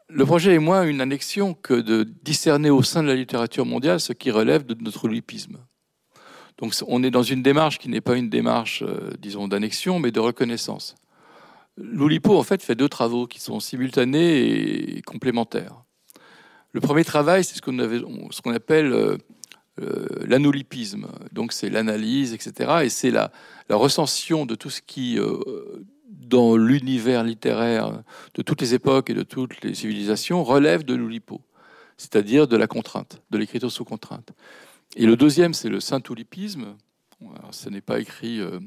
[0.10, 4.00] le projet est moins une annexion que de discerner au sein de la littérature mondiale
[4.00, 5.58] ce qui relève de notre lipisme.
[6.58, 10.12] Donc on est dans une démarche qui n'est pas une démarche, euh, disons, d'annexion, mais
[10.12, 10.96] de reconnaissance.
[11.78, 15.84] L'Oulipo, en fait, fait deux travaux qui sont simultanés et complémentaires.
[16.72, 19.18] Le premier travail, c'est ce qu'on appelle
[20.26, 21.08] l'anolipisme.
[21.32, 22.80] Donc c'est l'analyse, etc.
[22.84, 23.32] Et c'est la,
[23.70, 25.40] la, recension de tout ce qui, euh,
[26.10, 28.02] dans l'univers littéraire
[28.34, 31.42] de toutes les époques et de toutes les civilisations, relève de l'oulipo,
[31.98, 34.32] c'est-à-dire de la contrainte, de l'écriture sous contrainte.
[34.96, 36.76] Et le deuxième, c'est le saint-oulipisme.
[37.52, 38.60] ce n'est pas écrit euh,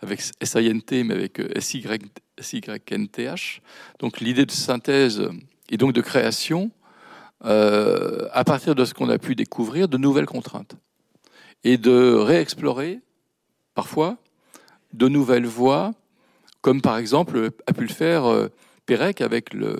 [0.00, 3.60] avec S-I-N-T, mais avec S-Y-N-T-H.
[3.98, 5.28] Donc l'idée de synthèse
[5.70, 6.70] et donc de création
[7.44, 10.76] euh, à partir de ce qu'on a pu découvrir, de nouvelles contraintes.
[11.64, 13.00] Et de réexplorer,
[13.74, 14.16] parfois,
[14.94, 15.92] de nouvelles voies,
[16.62, 18.48] comme par exemple a pu le faire euh,
[18.86, 19.76] Pérec avec le,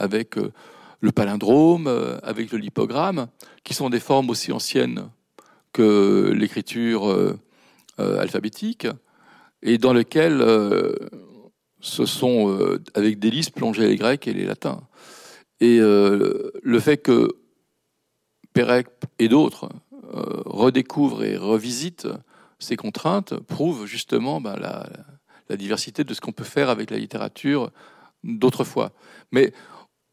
[0.00, 1.88] euh, palindrome,
[2.22, 3.26] avec le lipogramme,
[3.64, 5.10] qui sont des formes aussi anciennes
[5.72, 7.36] que l'écriture
[7.98, 8.86] alphabétique,
[9.62, 10.42] et dans lesquelles
[11.80, 14.80] ce sont, avec délice, plongés les Grecs et les Latins.
[15.60, 17.36] Et euh, le fait que
[18.52, 18.86] Pérec
[19.18, 19.68] et d'autres
[20.14, 22.08] euh, redécouvrent et revisitent
[22.58, 24.88] ces contraintes prouve justement ben, la,
[25.56, 27.70] diversité de ce qu'on peut faire avec la littérature
[28.24, 28.92] d'autrefois.
[29.30, 29.52] Mais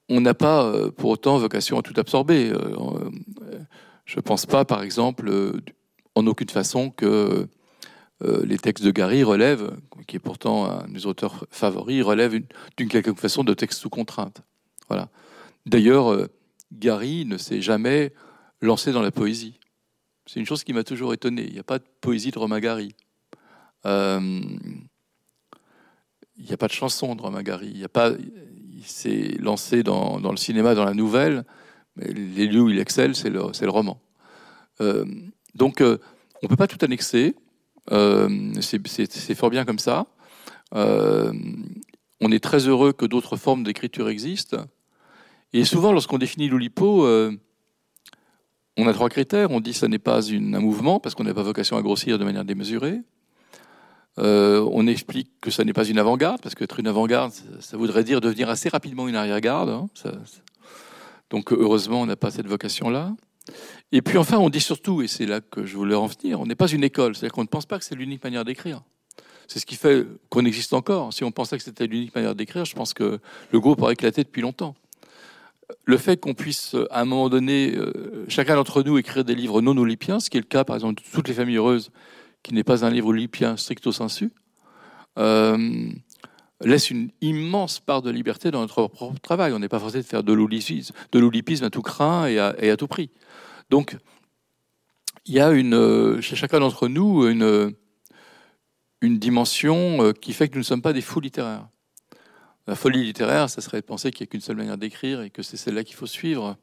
[0.10, 2.54] on n'a pas euh, pour autant vocation à tout absorber.
[4.06, 5.32] Je ne pense pas, par exemple,
[6.16, 7.48] en aucune façon que
[8.22, 9.76] les textes de Gary relèvent,
[10.06, 12.40] qui est pourtant un de mes auteurs favoris, relèvent
[12.78, 14.44] d'une quelque façon de textes sous contrainte.
[14.88, 15.10] Voilà.
[15.66, 16.28] D'ailleurs, euh,
[16.72, 18.14] Gary ne s'est jamais
[18.62, 19.60] lancé dans la poésie.
[20.26, 21.44] C'est une chose qui m'a toujours étonné.
[21.44, 22.96] Il n'y a pas de poésie de Romain Gary.
[23.86, 24.42] Euh,
[26.38, 27.72] il n'y a pas de chanson de Romain Gary.
[27.76, 28.12] Il pas,
[28.84, 31.44] s'est lancé dans, le cinéma, dans la nouvelle,
[31.96, 34.02] mais les lieux où il excelle, c'est le, le, roman.
[35.54, 36.00] donc, on
[36.44, 37.36] ne peut pas tout annexer.
[37.90, 40.08] c'est fort bien comme ça.
[40.72, 44.66] on est très heureux que d'autres formes d'écriture existent.
[45.54, 47.06] Et souvent, lorsqu'on définit l'Oulipo,
[48.78, 49.52] on a trois critères.
[49.52, 52.18] On dit que ce n'est pas un mouvement, parce qu'on n'a pas vocation à grossir
[52.18, 53.02] de manière démesurée.
[54.20, 58.04] Euh, on explique que ce n'est pas une avant-garde, parce qu'être une avant-garde, ça voudrait
[58.04, 59.70] dire devenir assez rapidement une arrière-garde.
[59.70, 59.88] Hein.
[61.30, 63.16] donc heureusement, on n'a pas cette vocation-là.
[63.92, 66.46] Et puis enfin, on dit surtout, et c'est là que je voulais en venir, on
[66.46, 68.84] n'est pas une école, c'est-à-dire qu'on ne pense pas que c'est l'unique manière d'écrire.
[69.48, 71.12] C'est ce qui fait qu'on existe encore.
[71.12, 73.20] Si on pensait que c'était l'unique manière d'écrire, je pense que
[73.52, 74.76] le groupe aurait éclaté depuis longtemps
[75.86, 79.62] le fait qu'on puisse, à un moment donné, euh, chacun d'entre nous écrire des livres
[79.62, 81.92] non olympiens, ce qui est le cas, par exemple, de toutes les familles heureuses,
[82.44, 84.32] qui n'est pas un livre olympien stricto sensu,
[85.20, 85.90] euh,
[86.62, 89.54] laisse une immense part de liberté dans notre propre travail.
[89.54, 93.10] On n'est pas forcé de faire de l'olympisme, à tout craint et à, tout prix.
[93.70, 93.98] Donc,
[95.26, 95.52] il y a
[96.22, 97.76] chez chacun d'entre nous une,
[99.04, 101.68] dimension euh, qui fait que nous ne sommes pas des fous littéraires.
[102.68, 105.30] La folie littéraire, ça serait de penser qu'il n'y a qu'une seule manière d'écrire et
[105.30, 106.58] que c'est celle-là qu'il faut suivre.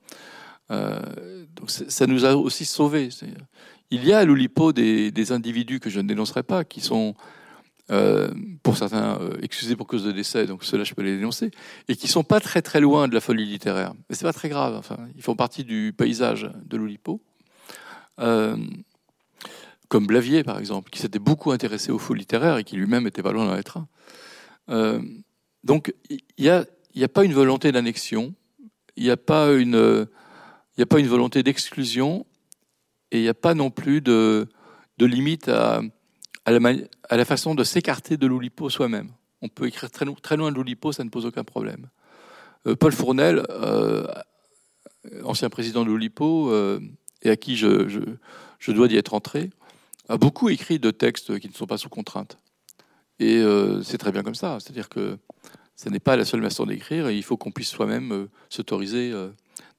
[0.70, 1.00] Euh,
[1.56, 3.08] donc ça nous a aussi sauvés.
[3.90, 7.14] Il y a à l'Oulipo des, individus que je ne dénoncerai pas, qui sont,
[7.90, 8.30] euh,
[8.62, 11.50] pour certains, euh, excusés pour cause de décès, donc ceux-là je peux les dénoncer,
[11.88, 13.94] et qui sont pas très très loin de la folie littéraire.
[14.08, 14.74] Mais c'est pas très grave.
[14.76, 17.20] Enfin, ils font partie du paysage de l'Oulipo.
[19.88, 23.22] comme Blavier, par exemple, qui s'était beaucoup intéressé aux faux littéraires et qui lui-même était
[23.22, 23.78] pas loin d'en être
[24.68, 25.00] un.
[25.64, 28.34] Donc, il n'y a, pas une volonté d'annexion,
[28.96, 30.06] il n'y a, pas une,
[30.76, 32.26] volonté d'exclusion,
[33.10, 34.48] et il n'y a pas non plus de,
[34.98, 35.82] limite à,
[36.46, 39.10] la, façon de s'écarter de l'Oulipo soi-même.
[39.42, 41.88] On peut écrire très, loin de l'Oulipo, ça ne pose aucun problème.
[42.66, 44.06] Euh, Paul Fournel, euh,
[45.24, 46.80] ancien président de l'Oulipo, euh,
[47.22, 47.88] et à qui je,
[48.58, 49.50] je dois d'y être entré,
[50.08, 52.38] a beaucoup écrit de textes qui ne sont pas sous contrainte.
[53.20, 53.42] Et
[53.82, 54.58] c'est très bien comme ça.
[54.60, 55.18] C'est-à-dire que
[55.78, 59.12] ce n'est pas la seule façon d'écrire et il faut qu'on puisse soi-même euh, s'autoriser
[59.12, 59.30] euh,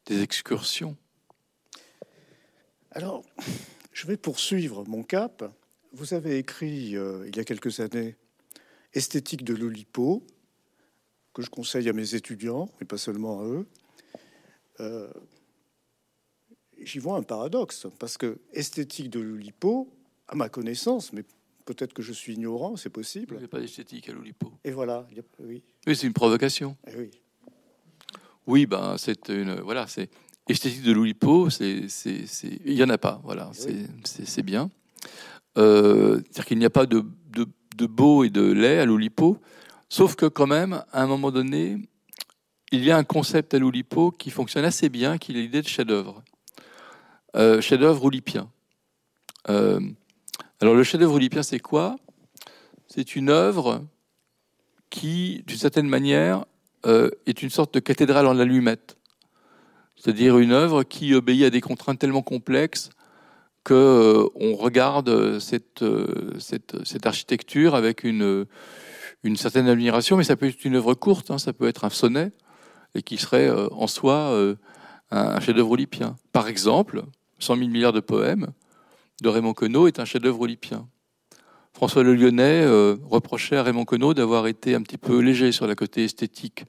[0.05, 0.95] des excursions.
[2.91, 3.25] Alors,
[3.91, 5.43] je vais poursuivre mon cap.
[5.91, 8.15] Vous avez écrit euh, il y a quelques années
[8.93, 10.25] Esthétique de l'Olipo,
[11.33, 13.67] que je conseille à mes étudiants, mais pas seulement à eux.
[16.81, 19.93] J'y vois un paradoxe, parce que Esthétique de l'Olipo,
[20.29, 21.23] à ma connaissance, mais
[21.69, 23.35] Peut-être que je suis ignorant, c'est possible.
[23.35, 24.51] Il n'y a pas d'esthétique à l'Oulipo.
[24.63, 25.05] Et voilà,
[25.37, 25.61] oui.
[25.85, 26.75] Oui, c'est une provocation.
[26.87, 27.11] Et eh oui.
[28.47, 30.09] Oui, ben c'est une voilà, c'est
[30.47, 31.85] esthétique de l'Oulipo, c'est
[32.65, 34.71] il y en a pas, voilà, eh c'est bien.
[35.59, 37.45] Euh, C'est-à-dire qu'il n'y a pas de, de,
[37.77, 39.37] de, beau et de laid à l'Oulipo,
[39.89, 41.77] sauf que quand même, à un moment donné,
[42.71, 45.67] il y a un concept à l'Oulipo qui fonctionne assez bien, qui est l'idée de
[45.67, 46.23] chef-d'œuvre,
[47.35, 48.49] euh, chef-d'œuvre oulipien.
[49.49, 49.79] Euh,
[50.61, 51.95] alors le chef-d'œuvre olympien, c'est quoi?
[52.87, 53.85] C'est une œuvre
[54.89, 56.45] qui, d'une certaine manière,
[56.85, 58.97] euh, est une sorte de cathédrale en allumette.
[59.95, 62.89] C'est-à-dire une œuvre qui obéit à des contraintes tellement complexes
[63.63, 66.37] que euh, on regarde cette, euh,
[67.03, 68.45] architecture avec une,
[69.35, 72.31] certaine admiration, mais ça peut être une œuvre courte, hein, ça peut être un sonnet,
[72.95, 74.55] et qui serait en soi
[75.11, 76.15] un chef-d'œuvre olympien.
[76.31, 77.03] Par exemple,
[77.39, 78.47] 100 000 milliards de poèmes,
[79.21, 80.87] de Raymond Queneau est un chef-d'œuvre olympien.
[81.73, 85.67] François Le Lyonnais euh, reprochait à Raymond Queneau d'avoir été un petit peu léger sur
[85.67, 86.65] la côté esthétique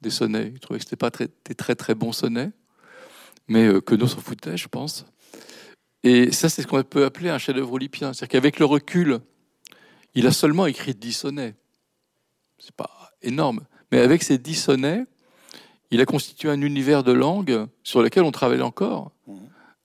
[0.00, 0.52] des sonnets.
[0.54, 2.50] Il trouvait que ce n'était pas très, des très très bons sonnets,
[3.48, 5.06] mais euh, Queneau s'en foutait, je pense.
[6.02, 8.12] Et ça, c'est ce qu'on peut appeler un chef-d'œuvre olympien.
[8.12, 9.20] C'est-à-dire qu'avec le recul,
[10.14, 11.54] il a seulement écrit dix sonnets.
[12.58, 13.60] C'est pas énorme.
[13.92, 15.04] Mais avec ces dix sonnets,
[15.90, 19.12] il a constitué un univers de langue sur lequel on travaille encore.
[19.26, 19.39] Mmh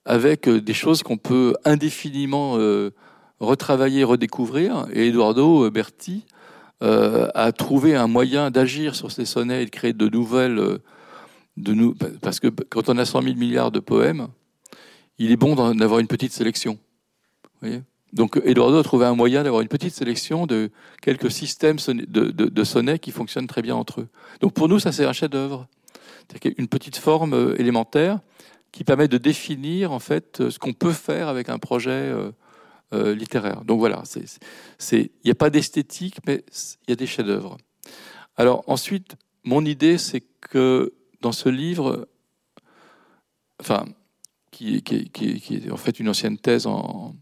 [0.06, 2.92] avec euh, des choses qu'on peut indéfiniment euh,
[3.40, 4.88] retravailler, redécouvrir.
[4.94, 6.26] Et Eduardo Berti
[6.84, 10.80] euh, a trouvé un moyen d'agir sur ces sonnets et de créer de nouvelles.
[12.22, 14.28] Parce que quand on a 100 000 milliards de poèmes,
[15.18, 16.78] il est bon d'avoir une petite sélection.
[18.14, 20.70] Donc Eduardo a trouvé un moyen d'avoir une petite sélection de
[21.02, 24.08] quelques systèmes de, sonnets qui fonctionnent très bien entre eux.
[24.42, 25.68] Donc pour nous, ça c'est un chef-d'œuvre.
[26.58, 28.20] Une petite forme élémentaire
[28.76, 32.32] qui permet de définir en fait euh, ce qu'on peut faire avec un projet euh,
[32.94, 33.64] euh, littéraire.
[33.64, 34.04] Donc voilà,
[34.92, 36.44] il n'y a pas d'esthétique, mais
[36.86, 37.56] il y a des chefs-d'œuvre.
[38.36, 39.16] Alors ensuite,
[39.46, 42.10] mon idée, c'est que dans ce livre,
[43.62, 43.86] enfin,
[44.52, 47.16] qui, est en fait une ancienne thèse en,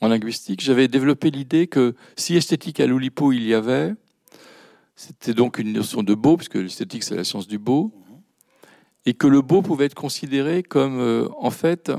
[0.00, 3.94] en linguistique, j'avais développé l'idée que si esthétique à l'Oulipo il y avait,
[4.94, 7.99] C'était donc une notion de beau, puisque l'esthétique, c'est la science du beau,
[9.06, 11.92] et que le beau pouvait être considéré comme, euh, en fait,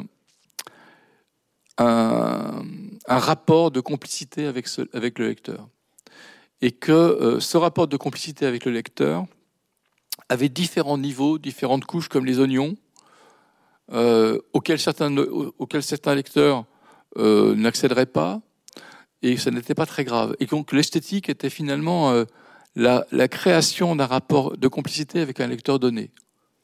[1.78, 2.64] un,
[3.08, 5.68] rapport de complicité avec, avec le lecteur.
[6.62, 9.26] Et que euh, ce rapport de complicité avec le lecteur
[10.30, 12.76] avait différents niveaux, différentes couches, comme les oignons,
[13.92, 16.66] euh, auxquels, certains, auxquels certains lecteurs
[17.18, 18.40] n'accéderaient pas,
[19.22, 20.36] et ça n'était pas très grave.
[20.40, 22.24] Et donc l'esthétique était finalement
[22.76, 26.12] la, création d'un rapport de complicité avec un lecteur donné.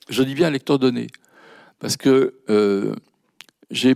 [0.10, 1.08] Je dis bien lecteur donné,
[1.80, 2.96] parce que euh,
[3.70, 3.96] j'ai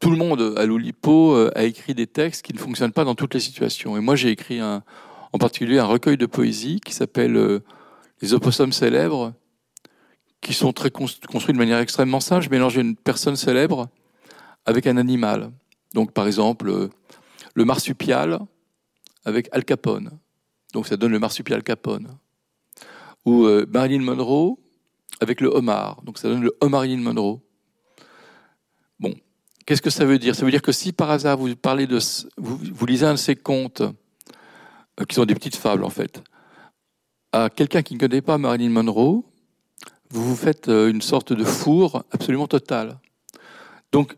[0.00, 3.14] tout le monde à l'Oulipo euh, a écrit des textes qui ne fonctionnent pas dans
[3.14, 3.96] toutes les situations.
[3.96, 4.82] Et moi, j'ai écrit un,
[5.32, 7.60] en particulier un recueil de poésie qui s'appelle euh,
[8.22, 9.32] Les opossums célèbres,
[10.40, 12.44] qui sont très construits de manière extrêmement simple.
[12.44, 13.88] Je mélange une personne célèbre
[14.64, 15.50] avec un animal.
[15.94, 16.90] Donc, par exemple,
[17.54, 18.38] le marsupial
[19.26, 20.10] avec Al Capone.
[20.72, 22.16] Donc ça donne le marsupial Capone.
[23.26, 24.58] Ou euh, Marilyn Monroe
[25.20, 26.02] avec le homard.
[26.02, 27.40] Donc ça donne le Marilyn Monroe.
[28.98, 29.14] Bon,
[29.64, 30.34] qu'est-ce que ça veut dire?
[30.34, 31.98] Ça veut dire que si par hasard vous parlez de,
[32.36, 36.22] vous, lisez un de ces contes, euh, qui sont des petites fables en fait,
[37.32, 39.24] à quelqu'un qui ne connaît pas Marilyn Monroe,
[40.10, 42.98] vous vous faites euh, une sorte de four absolument total.
[43.92, 44.16] Donc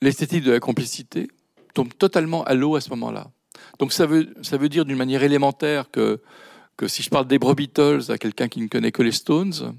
[0.00, 1.28] l'esthétique de la complicité
[1.74, 3.30] tombe totalement à l'eau à ce moment-là.
[3.78, 6.20] Donc ça veut, ça veut dire d'une manière élémentaire que,
[6.76, 9.76] que si je parle des Beatles à quelqu'un qui ne connaît que les Stones,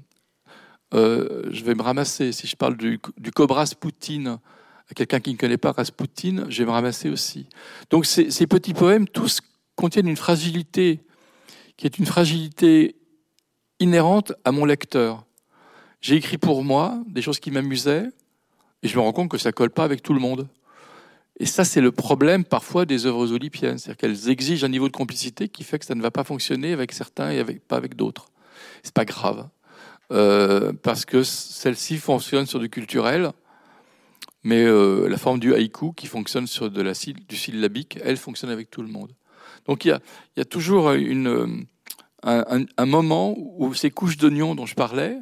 [0.94, 2.32] euh, je vais me ramasser.
[2.32, 4.40] Si je parle du, du Cobra Rasputin
[4.90, 7.46] à quelqu'un qui ne connaît pas Rasputin, je vais me ramasser aussi.
[7.90, 9.40] Donc ces, petits poèmes, tous
[9.76, 11.00] contiennent une fragilité
[11.76, 12.96] qui est une fragilité
[13.80, 15.24] inhérente à mon lecteur.
[16.00, 18.08] J'ai écrit pour moi des choses qui m'amusaient,
[18.82, 20.48] et je me rends compte que ça colle pas avec tout le monde.
[21.40, 24.92] Et ça, c'est le problème parfois des œuvres olympiennes, c'est-à-dire qu'elles exigent un niveau de
[24.92, 28.28] complicité qui fait que ça ne va pas fonctionner avec certains et pas avec d'autres.
[28.84, 29.48] C'est pas grave,
[30.12, 33.32] euh, parce que celle-ci fonctionne sur du culturel,
[34.42, 38.50] mais euh, la forme du haïku qui fonctionne sur de la, du syllabique, elle fonctionne
[38.50, 39.12] avec tout le monde.
[39.66, 39.98] Donc il
[40.36, 41.66] y a, toujours une,
[42.22, 45.16] un, moment où ces couches d'oignons dont je parlais,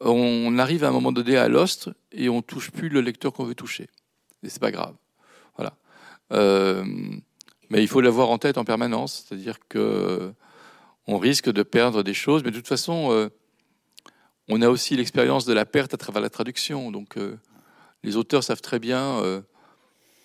[0.00, 3.44] on arrive à un moment donné à l'ost et on touche plus le lecteur qu'on
[3.44, 3.88] veut toucher.
[4.44, 4.94] Et c'est pas grave.
[6.32, 6.84] Euh,
[7.70, 10.32] mais il faut l'avoir en tête en permanence, c'est-à-dire que
[11.06, 13.28] on risque de perdre des choses, mais de toute façon, euh,
[14.48, 16.90] on a aussi l'expérience de la perte à travers la traduction.
[16.90, 17.36] Donc, euh,
[18.02, 19.42] les auteurs savent très bien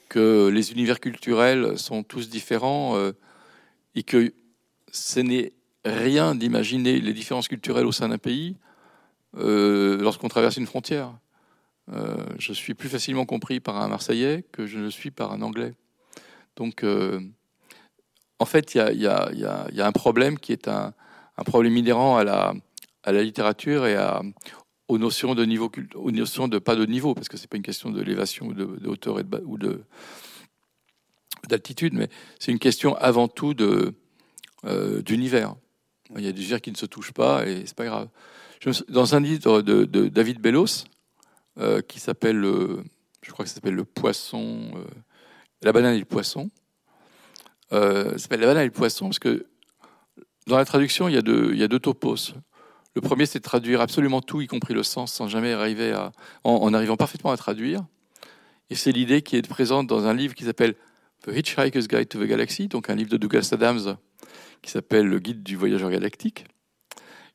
[0.08, 2.96] que les univers culturels sont tous différents
[3.96, 4.32] et que
[4.92, 5.54] ce n'est
[5.84, 8.58] rien d'imaginer les différences culturelles au sein d'un pays
[9.34, 11.18] lorsqu'on traverse une frontière.
[11.88, 15.74] je suis plus facilement compris par un Marseillais que je ne suis par un Anglais.
[16.56, 17.20] Donc, euh,
[18.40, 20.94] en fait, il y, a, un problème qui est un,
[21.46, 22.54] problème inhérent à la,
[23.04, 24.22] à la littérature et à,
[24.88, 27.64] aux notions de niveau, aux notions de pas de niveau, parce que c'est pas une
[27.64, 29.84] question de l'élévation ou de, hauteur ou de
[31.50, 32.08] d'altitude, mais
[32.40, 35.56] c'est une question avant tout euh, d'univers.
[36.16, 38.08] Il y a des univers qui ne se touchent pas et c'est pas grave.
[38.88, 40.86] dans un livre de, David Bellos
[41.60, 44.72] euh, qui s'appelle, je crois que ça s'appelle le poisson
[45.64, 46.50] la banane et le poisson.
[47.72, 49.46] Euh, s'appelle la banane et le poisson parce que
[50.48, 51.22] dans la traduction, il y a
[51.68, 52.34] deux topos.
[52.96, 56.12] Le premier, c'est de traduire absolument tout, y compris le sens, sans jamais arriver à,
[56.44, 57.84] en, arrivant parfaitement à traduire.
[58.70, 60.76] Et c'est l'idée qui est présente dans un livre qui s'appelle
[61.24, 63.98] The Hitchhiker's Guide to the Galaxy, donc un livre de Douglas Adams
[64.62, 66.46] qui s'appelle Le Guide du voyageur galactique,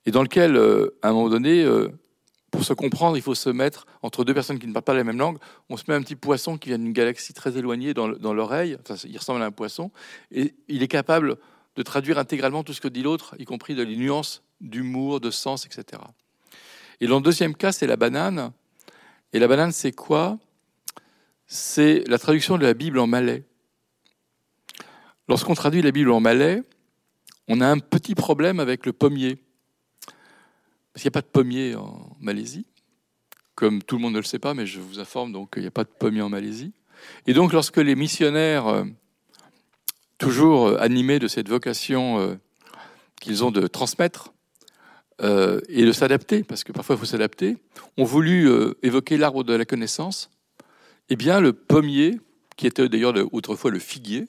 [0.07, 1.89] et dans lequel, euh, à un moment donné, euh,
[2.51, 5.05] pour se comprendre, il faut se mettre entre deux personnes qui ne parlent pas la
[5.05, 5.37] même langue.
[5.69, 8.79] On se met un petit poisson qui vient d'une galaxie très éloignée dans, l'oreille.
[8.81, 9.91] Enfin, il ressemble à un poisson.
[10.31, 11.37] Et il est capable
[11.77, 15.31] de traduire intégralement tout ce que dit l'autre, y compris de les nuances d'humour, de
[15.31, 16.03] sens, etc.
[17.01, 18.53] Et dans le deuxième cas, c'est la banane.
[19.33, 20.39] Et la banane, c'est quoi?
[21.47, 23.45] C'est la traduction de la Bible en malais.
[25.29, 26.63] Lorsqu'on traduit la Bible en malais,
[27.49, 29.37] on a un petit problème avec le pommier.
[30.93, 32.67] Parce qu'il n'y a pas de pommier en Malaisie,
[33.55, 35.69] comme tout le monde ne le sait pas, mais je vous informe, donc il n'y
[35.69, 36.73] a pas de pommier en Malaisie.
[37.27, 38.85] Et donc lorsque les missionnaires, euh,
[40.19, 42.35] toujours animés de cette vocation euh,
[43.21, 44.33] qu'ils ont de transmettre
[45.21, 47.57] et de s'adapter, parce que parfois il faut s'adapter,
[47.97, 48.51] ont voulu
[48.83, 50.31] évoquer l'arbre de la connaissance,
[51.09, 52.21] eh bien le pommier,
[52.57, 54.27] qui était d'ailleurs autrefois le figuier,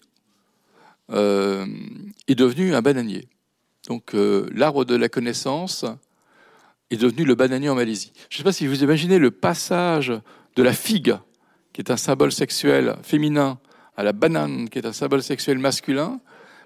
[1.12, 3.28] est devenu un bananier.
[3.88, 5.86] Donc l'arbre de la connaissance
[6.92, 8.12] est devenu le bananier en Malaisie.
[8.30, 10.12] Je ne sais pas si vous imaginez le passage
[10.56, 11.16] de la figue,
[11.72, 13.60] qui est un symbole sexuel féminin,
[13.96, 16.20] à la banane, qui est un symbole sexuel masculin.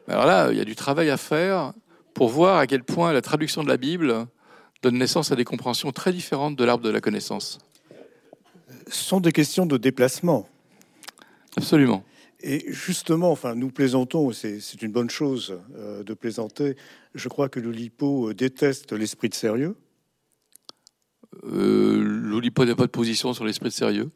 [0.07, 1.74] Alors là, il y a du travail à faire
[2.14, 4.28] pour voir à quel point la traduction de la Bible
[4.82, 7.59] donne naissance à des compréhensions très différentes de l'arbre de la connaissance.
[8.88, 10.47] Ce sont des questions de déplacement.
[11.57, 12.03] Absolument.
[12.41, 16.76] Et justement, enfin, nous plaisantons, c'est une bonne chose euh, de plaisanter.
[17.16, 19.78] Je crois que l'Oulipo déteste l'esprit de sérieux.
[21.45, 24.11] Euh, L'Oulipo n'a pas de position sur l'esprit de sérieux.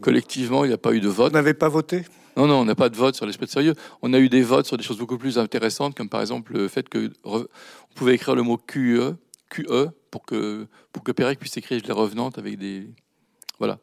[0.00, 1.30] Collectivement, il n'y a pas eu de vote.
[1.30, 2.04] Vous n'avez pas voté?
[2.36, 3.74] Non, non, on n'a pas de vote sur l'esprit de sérieux.
[4.02, 6.68] On a eu des votes sur des choses beaucoup plus intéressantes, comme par exemple le
[6.68, 7.46] fait que on
[7.94, 9.16] pouvait écrire le mot QE,
[9.50, 12.88] QE pour que, pour que Pérec puisse écrire les revenantes avec des.
[13.58, 13.78] Voilà.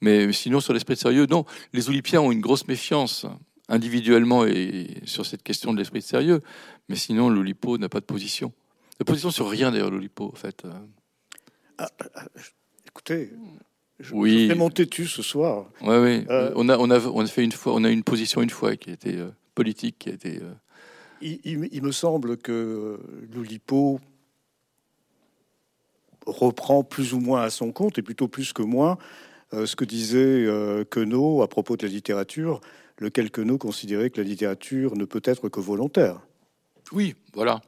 [0.00, 1.44] Mais sinon, sur l'esprit de sérieux, non.
[1.72, 3.26] Les Oulipiens ont une grosse méfiance
[3.68, 6.40] individuellement et sur cette question de l'esprit de sérieux.
[6.88, 8.52] Mais sinon, l'Oulipo n'a pas de position.
[8.98, 10.64] De position sur rien d'ailleurs, l'Oulipo, en fait.
[11.78, 12.24] Ah, ah,
[12.86, 13.32] écoutez,
[14.02, 14.42] je, oui.
[14.42, 15.66] je fais mon têtu ce soir.
[15.80, 16.24] Oui, oui.
[16.28, 18.50] Euh, on, a, on, a, on a fait une fois, on a une position une
[18.50, 20.40] fois qui était euh, politique, qui a été.
[20.42, 20.52] Euh,
[21.20, 22.98] il, il, me semble que
[23.32, 24.00] l'Oulipo
[26.26, 28.98] reprend plus ou moins à son compte, et plutôt plus que moins,
[29.52, 30.48] ce que disait
[30.90, 32.60] Queneau à propos de la littérature,
[32.98, 36.20] lequel Queneau considérait que la littérature ne peut être que volontaire.
[36.90, 37.60] Oui, voilà.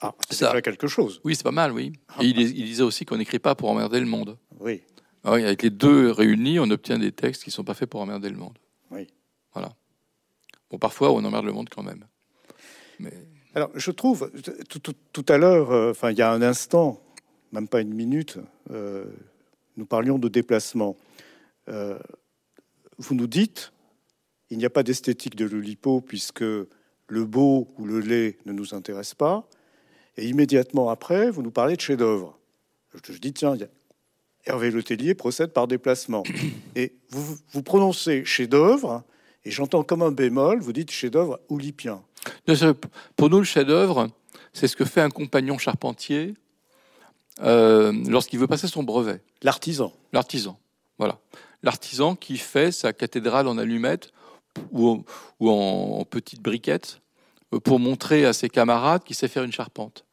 [0.00, 1.20] Ah, c'est quelque chose.
[1.22, 1.92] Oui, c'est pas mal, oui.
[2.18, 4.38] Et il, il disait aussi qu'on n'écrit pas pour emmerder le monde.
[4.58, 4.80] Oui.
[5.24, 7.88] Ah oui, avec les deux réunis, on obtient des textes qui ne sont pas faits
[7.88, 8.58] pour emmerder le monde.
[8.90, 9.06] Oui.
[9.52, 9.74] Voilà.
[10.70, 12.04] Bon, parfois, on emmerde le monde quand même.
[12.98, 13.12] Mais...
[13.54, 14.30] Alors, je trouve,
[15.12, 17.00] tout, à l'heure, euh, enfin, il y a un instant,
[17.52, 18.38] même pas une minute,
[18.70, 19.04] euh,
[19.76, 20.96] nous parlions de déplacement.
[21.68, 21.98] Euh,
[22.98, 23.72] vous nous dites,
[24.50, 28.74] il n'y a pas d'esthétique de l'Oulipo puisque le beau ou le lait ne nous
[28.74, 29.46] intéresse pas.
[30.16, 32.38] Et immédiatement après, vous nous parlez de chef-d'œuvre.
[32.92, 33.68] Je, je dis, tiens, il y a
[34.44, 36.22] Hervé Letellier procède par déplacement.
[36.76, 39.04] Et vous, vous prononcez chef-d'œuvre,
[39.44, 42.02] et j'entends comme un bémol, vous dites chef-d'œuvre oulipien.
[43.16, 44.08] Pour nous, le chef-d'œuvre,
[44.52, 46.34] c'est ce que fait un compagnon charpentier
[47.40, 49.20] euh, lorsqu'il veut passer son brevet.
[49.42, 49.92] L'artisan.
[50.12, 50.58] L'artisan,
[50.98, 51.18] voilà.
[51.62, 54.12] L'artisan qui fait sa cathédrale en allumettes
[54.72, 55.04] ou,
[55.40, 57.00] ou en, petite briquette
[57.52, 60.04] euh, pour montrer à ses camarades qu'il sait faire une charpente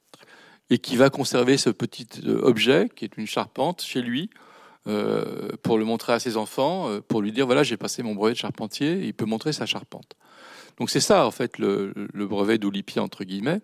[0.69, 4.29] et qui va conserver ce petit euh, objet, qui est une charpente, chez lui,
[4.87, 8.15] euh, pour le montrer à ses enfants, euh, pour lui dire voilà, j'ai passé mon
[8.15, 10.15] brevet de charpentier, et il peut montrer sa charpente.
[10.77, 13.61] Donc c'est ça, en fait, le, brevet d'Oulipi, entre guillemets,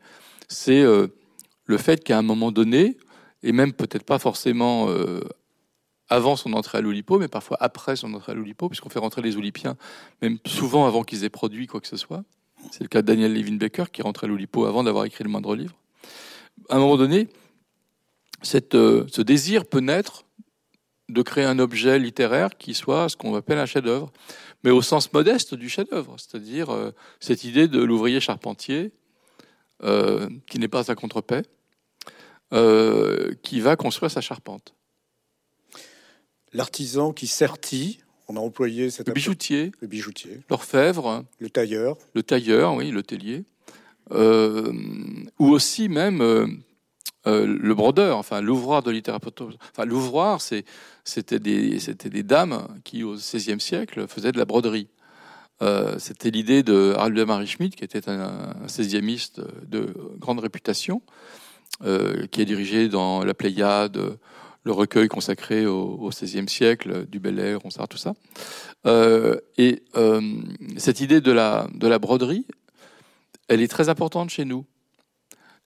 [0.50, 2.98] c'est le fait qu'à un moment donné,
[3.42, 4.90] et même peut-être pas forcément
[6.10, 9.22] avant son entrée à l'Oulipo, mais parfois après son entrée à l'Oulipo, puisqu'on fait rentrer
[9.22, 9.78] les Oulipiens,
[10.22, 12.26] même souvent avant qu'ils aient produit quoi que ce soit.
[12.72, 15.30] C'est le cas de Daniel Levin Becker, qui rentrait à l'Oulipo avant d'avoir écrit le
[15.30, 15.78] moindre livre
[16.70, 17.28] à un moment donné,
[18.74, 20.26] euh, ce désir peut naître
[21.10, 24.12] de créer un objet littéraire qui soit ce qu'on appelle un chef-d'œuvre,
[24.64, 28.92] mais au sens modeste du chef-d'œuvre, c'est-à-dire euh, cette idée de l'ouvrier charpentier
[29.84, 31.44] euh, qui n'est pas à contre-paix,
[33.44, 34.76] qui va construire sa charpente.
[36.54, 38.00] L'artisan qui sertit,
[38.30, 43.04] on a employé cette le bijoutier, le bijoutier, l'orfèvre, le tailleur, le tailleur, oui, le
[43.04, 43.44] tellier,
[44.12, 44.72] euh,
[45.40, 46.46] ou aussi même euh,
[47.26, 49.32] euh, le brodeur, enfin l'ouvroir de littérature.
[49.72, 54.88] Enfin l'ouvroir, c'était des, dames qui au XVIe siècle faisaient de la broderie.
[55.98, 61.02] c'était l'idée de Harald Marie Schmidt, qui était un, un 16e de grande réputation,
[61.82, 64.18] qui a dirigé dans la Pléiade
[64.64, 68.14] le recueil consacré au, XVIe siècle, du Bel Air, on tout ça.
[69.58, 69.84] et
[70.78, 72.46] cette idée de la broderie,
[73.48, 74.66] elle est très importante chez nous.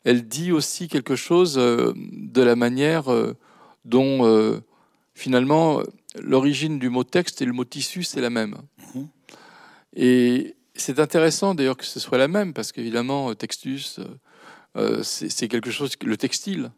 [0.04, 3.38] Elle dit aussi quelque chose euh, de la manière euh,
[3.86, 4.60] dont euh,
[5.14, 5.82] finalement
[6.16, 8.58] l'origine du mot texte et le mot tissu, c'est la même.
[8.96, 9.08] Mhm.
[9.96, 14.00] Et c'est intéressant d'ailleurs que ce soit la même, parce qu'évidemment, textus,
[15.02, 16.72] c'est quelque chose, le textile,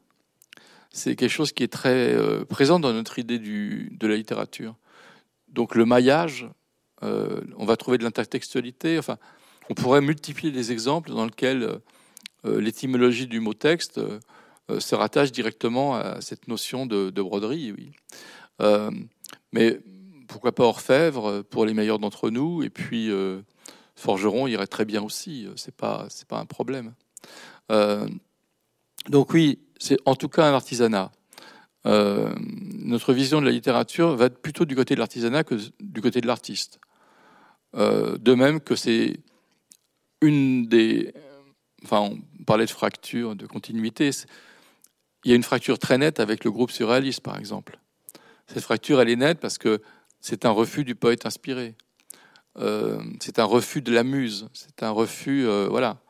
[0.92, 4.76] c'est quelque chose qui est très présent dans notre idée du, de la littérature.
[5.50, 6.50] Donc le maillage,
[7.02, 9.18] on va trouver de l'intertextualité, enfin,
[9.72, 11.78] on pourrait multiplier les exemples dans lesquels euh,
[12.44, 14.20] euh, l'étymologie du mot texte euh,
[14.80, 17.72] se rattache directement à cette notion de, broderie.
[17.72, 17.92] Oui.
[19.54, 19.80] mais
[20.28, 23.10] pourquoi pas orfèvre pour les meilleurs d'entre nous et puis
[23.96, 25.48] forgeron irait très bien aussi.
[25.58, 26.94] C'est pas pas un problème.
[29.10, 31.12] donc oui, c'est en tout cas un artisanat.
[31.84, 36.28] notre vision de la littérature va plutôt du côté de l'artisanat que du côté de
[36.28, 36.80] l'artiste.
[37.74, 39.18] de même que c'est
[40.22, 41.14] une des.
[41.84, 44.12] Enfin, on parlait de fracture, de continuité.
[45.26, 47.80] Il y a une fracture très nette avec le groupe surréaliste, par exemple.
[48.48, 49.82] Cette fracture, elle est nette parce que
[50.20, 51.76] c'est un refus du poète inspiré.
[52.58, 54.50] Euh, c'est un refus de la muse.
[54.54, 55.48] C'est un refus.
[55.48, 56.02] Euh, voilà.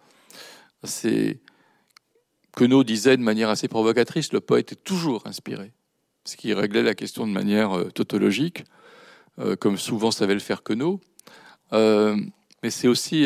[0.84, 1.40] C'est.
[2.54, 5.72] Queneau disait de manière assez provocatrice, le poète est toujours inspiré,
[6.26, 8.66] ce qui réglait la question de manière euh, tautologique,
[9.62, 11.00] comme souvent savait le faire Queneau.
[11.72, 13.26] Mais c'est aussi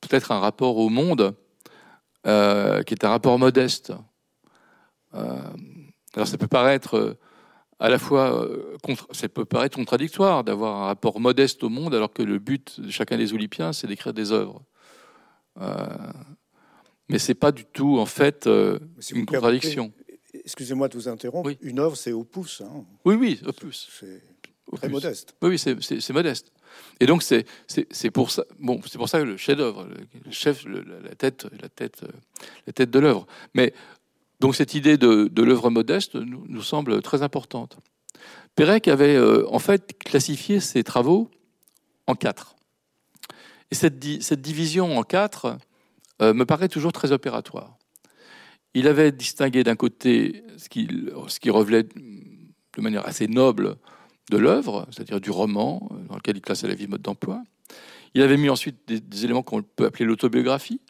[0.00, 1.34] peut-être un rapport au monde
[2.24, 3.92] qui est un rapport modeste.
[5.12, 7.16] alors ça peut paraître
[7.78, 8.46] à la fois,
[9.12, 12.90] ça peut paraître contradictoire d'avoir un rapport modeste au monde alors que le but de
[12.90, 14.62] chacun des Olympiens, c'est d'écrire des œuvres
[17.10, 18.78] mais c'est pas du tout en fait euh,
[19.10, 19.92] une contradiction.
[20.32, 21.50] Excusez-moi de vous interrompre.
[21.60, 22.62] Une œuvre, c'est au pouce.
[22.64, 22.84] Hein.
[23.04, 23.88] Oui, oui, au pouce.
[23.98, 24.22] C'est
[24.76, 25.34] très modeste.
[25.42, 26.52] Oui, oui, c'est modeste.
[27.00, 27.44] Et donc c'est
[28.12, 28.44] pour ça.
[28.58, 29.86] Bon, pour ça que le chef-d'œuvre,
[30.24, 32.02] le chef, la tête, la tête,
[32.66, 33.26] la tête de l'œuvre.
[33.54, 33.72] Mais
[34.40, 37.78] donc cette idée de, de l'œuvre modeste nous, nous, semble très importante.
[38.54, 41.30] Pérec avait euh, en fait classifié ses travaux
[42.06, 42.56] en quatre.
[43.70, 45.56] Et cette, cette division en quatre
[46.20, 47.78] euh, me paraît toujours très opératoire.
[48.74, 50.88] Il avait distingué d'un côté ce qui,
[51.28, 53.76] ce qui revelait de manière assez noble
[54.30, 57.42] de l'œuvre, c'est-à-dire du roman, dans lequel il classait la vie mode d'emploi.
[58.14, 60.80] Il avait mis ensuite des, éléments qu'on peut appeler l'autobiographie.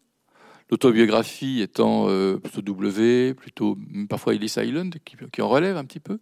[0.71, 3.77] L'autobiographie étant euh, plutôt W, plutôt
[4.09, 6.21] parfois Ellis Island, qui, en relève un petit peu.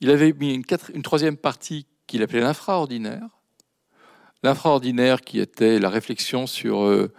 [0.00, 0.64] Il avait mis une,
[0.94, 3.42] une troisième partie qu'il appelait l'infraordinaire.
[4.42, 7.12] L'infraordinaire qui était la réflexion sur euh,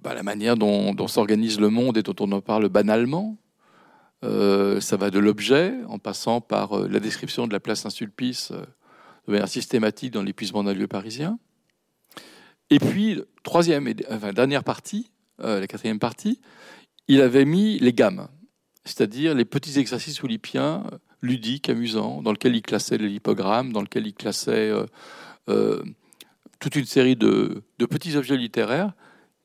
[0.00, 3.36] bah, la manière dont, s'organise le monde et dont on en parle banalement.
[4.24, 8.52] Euh, ça va de l'objet, en passant par euh, la description de la place Saint-Sulpice
[8.52, 8.64] euh,
[9.26, 11.38] de manière systématique dans l'épuisement d'un lieu parisien.
[12.70, 16.40] Et puis, troisième et dernière partie, la quatrième partie,
[17.08, 18.28] il avait mis les gammes,
[18.84, 20.84] c'est-à-dire les petits exercices oulipiens
[21.20, 24.72] ludiques, amusants, dans lesquels il classait les lipogrammes, dans lesquels il classait
[26.58, 28.92] toute une série de, petits objets littéraires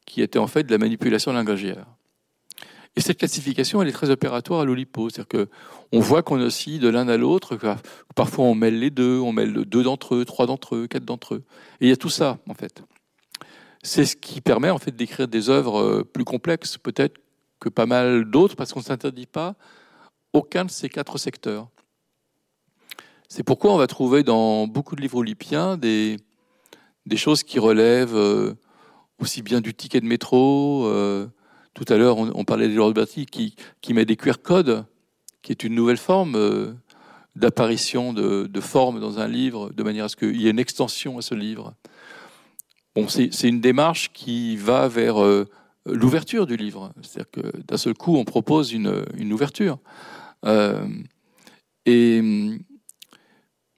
[0.06, 1.86] qui était en fait de la manipulation langagière.
[2.96, 5.10] Et cette classification, elle est très opératoire à l'Olipo.
[5.10, 7.58] C'est-à-dire qu'on voit qu'on oscille de l'un à l'autre.
[8.16, 11.36] Parfois, on mêle les deux, on mêle deux d'entre eux, trois d'entre eux, quatre d'entre
[11.36, 11.44] eux.
[11.80, 12.84] Et il y a tout ça, en fait.
[13.84, 17.18] C'est ce qui permet, en fait, d'écrire des œuvres euh, plus complexes, peut-être
[17.60, 19.56] que pas mal d'autres, parce qu'on ne s'interdit pas
[20.34, 21.70] aucun de ces quatre secteurs.
[23.30, 26.18] C'est pourquoi on va trouver dans beaucoup de livres olipiens des,
[27.06, 28.56] des choses qui relèvent euh,
[29.20, 30.86] aussi bien du ticket de métro.
[30.88, 31.28] Euh,
[31.74, 34.86] tout à l'heure, on, parlait de Berti qui, qui met des QR codes,
[35.42, 36.74] qui est une nouvelle forme euh,
[37.36, 40.60] d'apparition de, de forme dans un livre, de manière à ce qu'il y ait une
[40.60, 41.74] extension à ce livre.
[43.08, 45.48] C'est une démarche qui va vers euh,
[45.86, 46.92] l'ouverture du livre.
[47.02, 49.80] C'est-à-dire que d'un seul coup, on propose une, ouverture.
[51.86, 52.22] et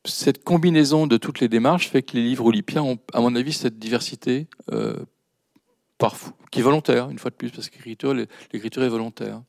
[0.05, 3.53] cette combinaison de toutes les démarches fait que les livres olympiens ont, à mon avis,
[3.53, 4.47] cette diversité
[6.51, 9.43] qui est volontaire, une fois de plus, parce que l'écriture est volontaire.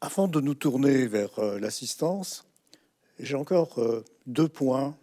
[0.00, 2.44] Avant de nous tourner vers euh, l'assistance,
[3.18, 4.96] j'ai encore euh, deux points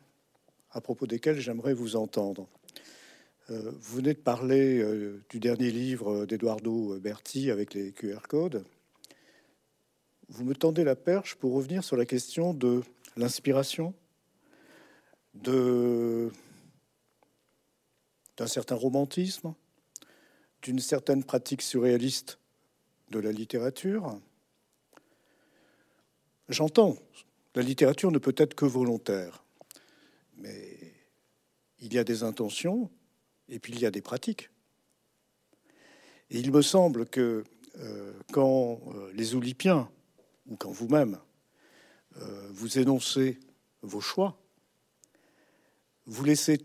[0.72, 2.48] à propos desquels j'aimerais vous entendre.
[3.50, 4.86] Euh, vous venez de parler
[5.30, 8.64] du dernier livre d'Eduardo Berti avec les QR codes.
[10.28, 12.84] Vous me tendez la perche pour revenir sur la question de
[13.18, 13.94] l'inspiration,
[15.34, 16.30] d'un
[18.46, 19.56] certain romantisme,
[20.62, 22.40] d'une certaine pratique surréaliste
[23.12, 24.20] de la littérature.
[26.50, 26.98] J'entends,
[27.56, 29.44] la littérature ne peut être que volontaire,
[30.38, 30.78] mais
[31.80, 32.90] il y a des intentions
[33.48, 34.50] et puis il y a des pratiques.
[36.30, 37.44] Et il me semble que
[37.80, 39.90] euh, quand euh, les Oulipiens,
[40.48, 41.20] ou quand vous-même,
[42.18, 43.40] euh, vous énoncez
[43.82, 44.40] vos choix,
[46.06, 46.60] vous laissez,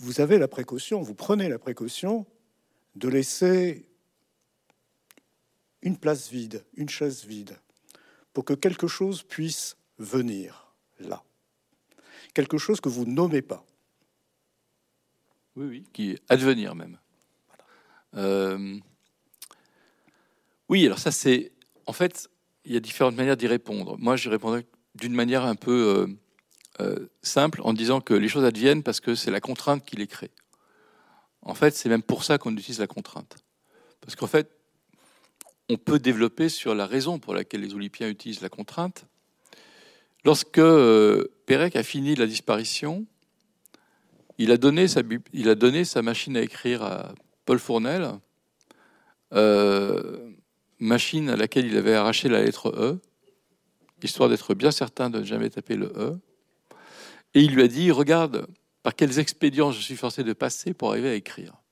[0.00, 2.26] vous avez la précaution, vous prenez la précaution
[2.94, 3.88] de laisser
[5.82, 7.58] une place vide, une chaise vide,
[8.32, 11.22] pour que quelque chose puisse venir là.
[12.34, 13.64] Quelque chose que vous nommez pas.
[15.56, 16.98] Oui, oui, qui est advenir même.
[18.14, 18.78] Euh,
[20.68, 21.52] oui, alors ça c'est...
[21.86, 22.30] En fait,
[22.64, 23.98] il y a différentes manières d'y répondre.
[23.98, 26.06] Moi, j'y répondrais d'une manière un peu euh,
[26.80, 30.06] euh, simple en disant que les choses adviennent parce que c'est la contrainte qui les
[30.06, 30.30] crée.
[31.42, 33.36] En fait, c'est même pour ça qu'on utilise la contrainte.
[34.00, 34.50] Parce qu'en fait,
[35.68, 39.06] on peut développer sur la raison pour laquelle les Olympiens utilisent la contrainte.
[40.24, 43.06] Lorsque euh, Pérec a fini la disparition,
[44.38, 47.14] il a donné sa, machine à écrire à
[47.44, 48.08] Paul Fournel,
[49.32, 50.30] euh,
[50.78, 53.00] machine à laquelle il avait arraché la lettre E,
[54.02, 56.18] histoire d'être bien certain de ne jamais taper le E.
[57.34, 58.46] Et il lui a dit, regarde,
[58.82, 61.62] par quels expédients je suis forcé de passer pour arriver à écrire?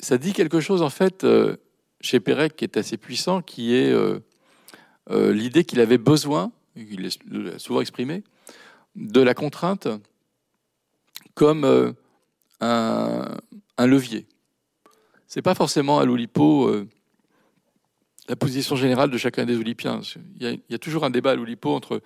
[0.00, 1.56] ça dit quelque chose, en fait, euh,
[2.00, 4.18] chez Pérec, qui est assez puissant, qui est euh,
[5.10, 8.24] euh, l'idée qu'il avait besoin, il l'a souvent exprimé,
[8.96, 9.88] de la contrainte
[11.34, 11.94] comme
[12.60, 13.36] un,
[13.78, 14.26] un, levier.
[15.26, 16.70] C'est pas forcément à l'Oulipo
[18.28, 20.00] la position générale de chacun des Oulipiens.
[20.36, 22.02] Il y, a, il y a toujours un débat à l'Oulipo entre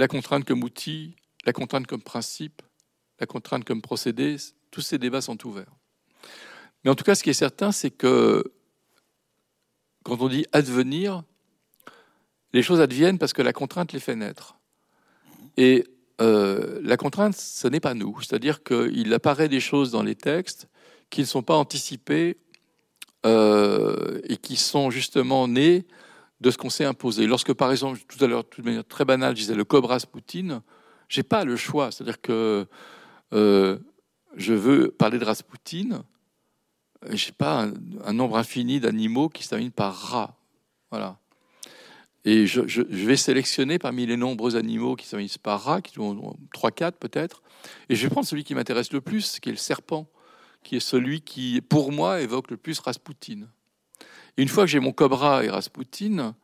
[0.00, 2.62] la contrainte comme outil, la contrainte comme principe,
[3.18, 4.36] la contrainte comme procédé.
[4.70, 5.76] Tous ces débats sont ouverts.
[6.82, 8.42] Mais en tout cas, ce qui est certain, c'est que
[10.02, 11.22] quand on dit advenir,
[12.54, 14.56] les choses adviennent parce que la contrainte les fait naître.
[15.58, 15.86] Et
[16.22, 18.22] euh, la contrainte, ce n'est pas nous.
[18.22, 20.66] C'est-à-dire qu'il apparaît des choses dans les textes
[21.10, 22.38] qui ne sont pas anticipées
[23.26, 25.86] euh, et qui sont justement nées
[26.40, 27.26] de ce qu'on s'est imposé.
[27.26, 30.62] Lorsque, par exemple, tout à l'heure, de manière très banale, je disais le cobra Rasputin,
[31.08, 31.90] j'ai pas le choix.
[31.90, 32.66] C'est-à-dire que
[33.32, 33.78] euh,
[34.36, 36.04] je veux parler de Rasputin,
[37.10, 37.68] j'ai pas
[38.04, 40.36] un, nombre infini d'animaux qui se terminent par rat.
[40.90, 41.18] Voilà.
[42.24, 46.36] Et je, vais sélectionner parmi les nombreux animaux qui se terminent par rat, qui sont
[46.54, 47.42] 3-4 peut-être,
[47.88, 50.06] et je vais prendre celui qui m'intéresse le plus, qui est le serpent,
[50.62, 53.46] qui est celui qui, pour moi, évoque le plus Rasputin.
[54.36, 56.34] Une fois que j'ai mon cobra et Rasputin,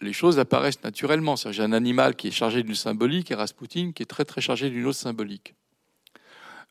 [0.00, 1.36] les choses apparaissent naturellement.
[1.36, 4.70] J'ai un animal qui est chargé d'une symbolique et Rasputin qui est très très chargé
[4.70, 5.54] d'une autre symbolique.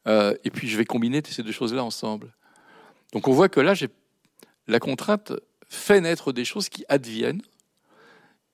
[0.08, 2.34] Euh, et puis je vais combiner ces deux choses-là ensemble.
[3.14, 3.74] Donc on voit que là,
[4.68, 5.34] la contrainte
[5.68, 7.42] fait naître des choses qui adviennent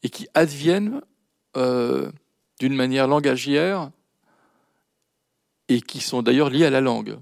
[0.03, 1.01] et qui adviennent
[1.56, 2.12] euh,
[2.60, 3.91] d'une manière langagière
[5.68, 7.18] et qui sont d'ailleurs liées à la langue.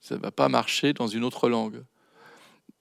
[0.00, 1.82] Ça ne va pas marcher dans une autre langue.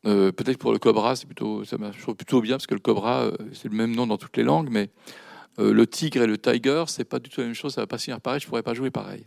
[0.06, 3.32] Euh, peut-être pour le cobra, c'est plutôt, ça marche plutôt bien parce que le cobra,
[3.54, 4.90] c'est le même nom dans toutes les langues, mais
[5.58, 7.74] le tigre et le tiger, c'est pas du tout la même chose.
[7.74, 8.40] Ça va pas finir pareil.
[8.40, 9.26] Je pourrais pas jouer pareil.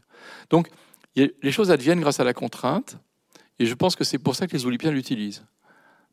[0.49, 0.71] Donc
[1.17, 2.99] les choses adviennent grâce à la contrainte,
[3.59, 5.45] et je pense que c'est pour ça que les Olympiens l'utilisent.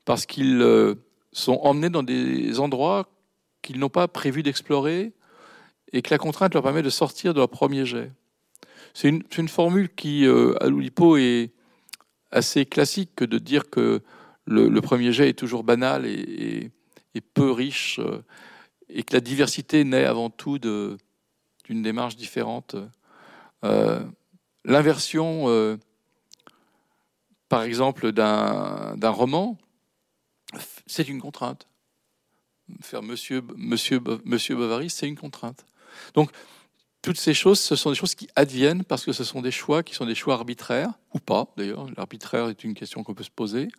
[0.05, 0.95] Parce qu'ils euh,
[1.31, 3.09] sont emmenés dans des endroits
[3.61, 5.13] qu'ils n'ont pas prévu d'explorer,
[5.91, 8.11] et que la contrainte leur permet de sortir de leur premier jet.
[8.93, 11.51] C'est une, formule qui, euh, à l'Oulipo, est
[12.31, 14.01] assez classique que de dire que
[14.49, 16.71] le, premier jet est toujours banal et,
[17.33, 18.23] peu riche, euh,
[18.87, 20.97] et que la diversité naît avant tout d'une
[21.81, 22.75] démarche différente
[24.65, 25.77] l'inversion, euh,
[27.49, 29.57] par exemple, d'un roman,
[30.85, 31.67] c'est une contrainte.
[32.81, 35.65] Faire Monsieur, Monsieur, Monsieur Bovary, c'est une contrainte.
[36.13, 36.31] Donc,
[37.01, 39.83] toutes ces choses, ce sont des choses qui adviennent parce que ce sont des choix
[39.83, 43.31] qui sont des choix arbitraires, ou pas d'ailleurs, l'arbitraire est une question qu'on peut se
[43.31, 43.69] poser,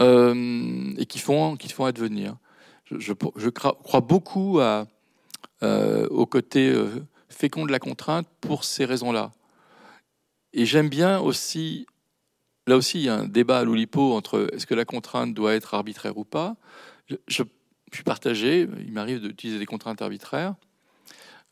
[0.00, 2.36] euh, et qui font, qui font advenir.
[2.90, 4.84] Je, je, crois beaucoup euh,
[6.08, 6.74] au côté
[7.28, 9.32] fécond de la contrainte pour ces raisons-là.
[10.52, 11.86] Et j'aime bien aussi,
[12.66, 15.54] là aussi, il y a un débat à l'Oulipo entre est-ce que la contrainte doit
[15.54, 16.56] être arbitraire ou pas.
[17.08, 17.42] Je,
[17.92, 20.54] suis partagé, il m'arrive d'utiliser des contraintes arbitraires.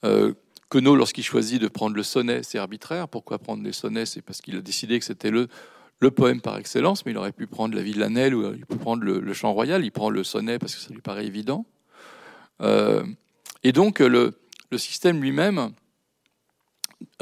[0.05, 0.35] Euh,
[0.75, 3.09] lorsqu'il choisit de prendre le sonnet, c'est arbitraire.
[3.09, 4.07] Pourquoi prendre les sonnets?
[4.07, 5.49] C'est parce qu'il a décidé que c'était le,
[6.01, 9.03] le poème par excellence, mais il aurait pu prendre la Villanelle ou il peut prendre
[9.03, 9.85] le, chant royal.
[9.85, 11.65] Il prend le sonnet parce que ça lui paraît évident.
[12.61, 13.05] Euh,
[13.63, 14.35] et donc, le,
[14.77, 15.73] système lui-même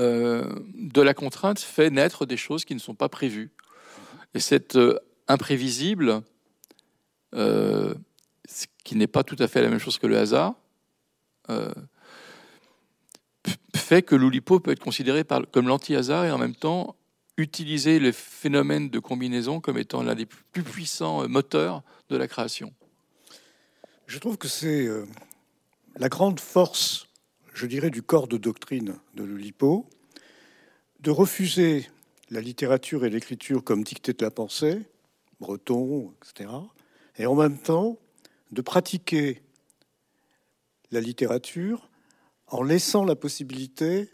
[0.01, 3.53] euh, de la contrainte fait naître des choses qui ne sont pas prévues.
[4.35, 4.99] Et cette euh,
[5.29, 6.23] imprévisible,
[7.33, 7.95] ce
[8.83, 10.55] qui n'est pas tout à fait la même chose que le hasard,
[13.77, 16.97] fait que l'Oulipo peut être considéré comme l'anti-hasard et en même temps
[17.37, 22.73] utiliser les phénomènes de combinaison comme étant l'un des plus puissants moteurs de la création.
[24.07, 24.89] Je trouve que c'est
[25.97, 27.09] la grande force
[27.55, 29.89] je dirais, du corps de doctrine de l'Oulipo,
[31.01, 31.89] de refuser
[32.31, 34.83] la littérature et l'écriture comme dictée de la pensée,
[35.41, 36.51] breton, etc.,
[37.17, 37.99] et en même temps
[38.51, 39.43] de pratiquer
[40.91, 41.89] la littérature
[42.49, 44.11] en laissant la possibilité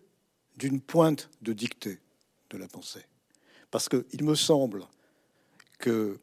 [0.57, 1.99] d'une pointe de dictée
[2.51, 3.07] de la pensée.
[3.70, 4.86] Parce qu'il me semble
[5.78, 6.18] que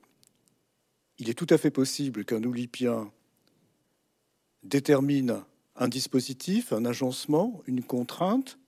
[1.20, 3.12] il est tout à fait possible qu'un oulipien
[4.64, 5.44] détermine
[5.76, 8.60] un dispositif, un agencement, une contrainte,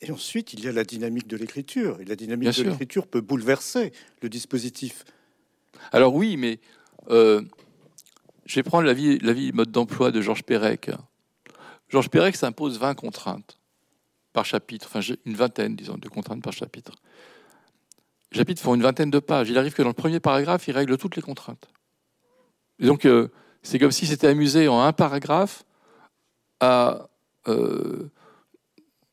[0.00, 2.00] et ensuite il y a la dynamique de l'écriture.
[2.00, 5.04] Et la dynamique de l'écriture peut bouleverser le dispositif.
[5.92, 6.60] Alors oui, mais
[7.08, 7.42] euh,
[8.44, 10.90] je vais prendre la vie, la vie mode d'emploi de Georges Perec.
[11.88, 13.58] Georges Perec s'impose 20 contraintes
[14.34, 16.92] par chapitre, enfin une vingtaine, disons, de contraintes par chapitre.
[18.32, 19.48] Les chapitres font une vingtaine de pages.
[19.48, 21.68] Il arrive que dans le premier paragraphe, il règle toutes les contraintes.
[22.80, 23.28] Et donc, euh,
[23.62, 25.64] c'est comme si c'était amusé en un paragraphe
[26.58, 27.08] à
[27.46, 28.10] euh,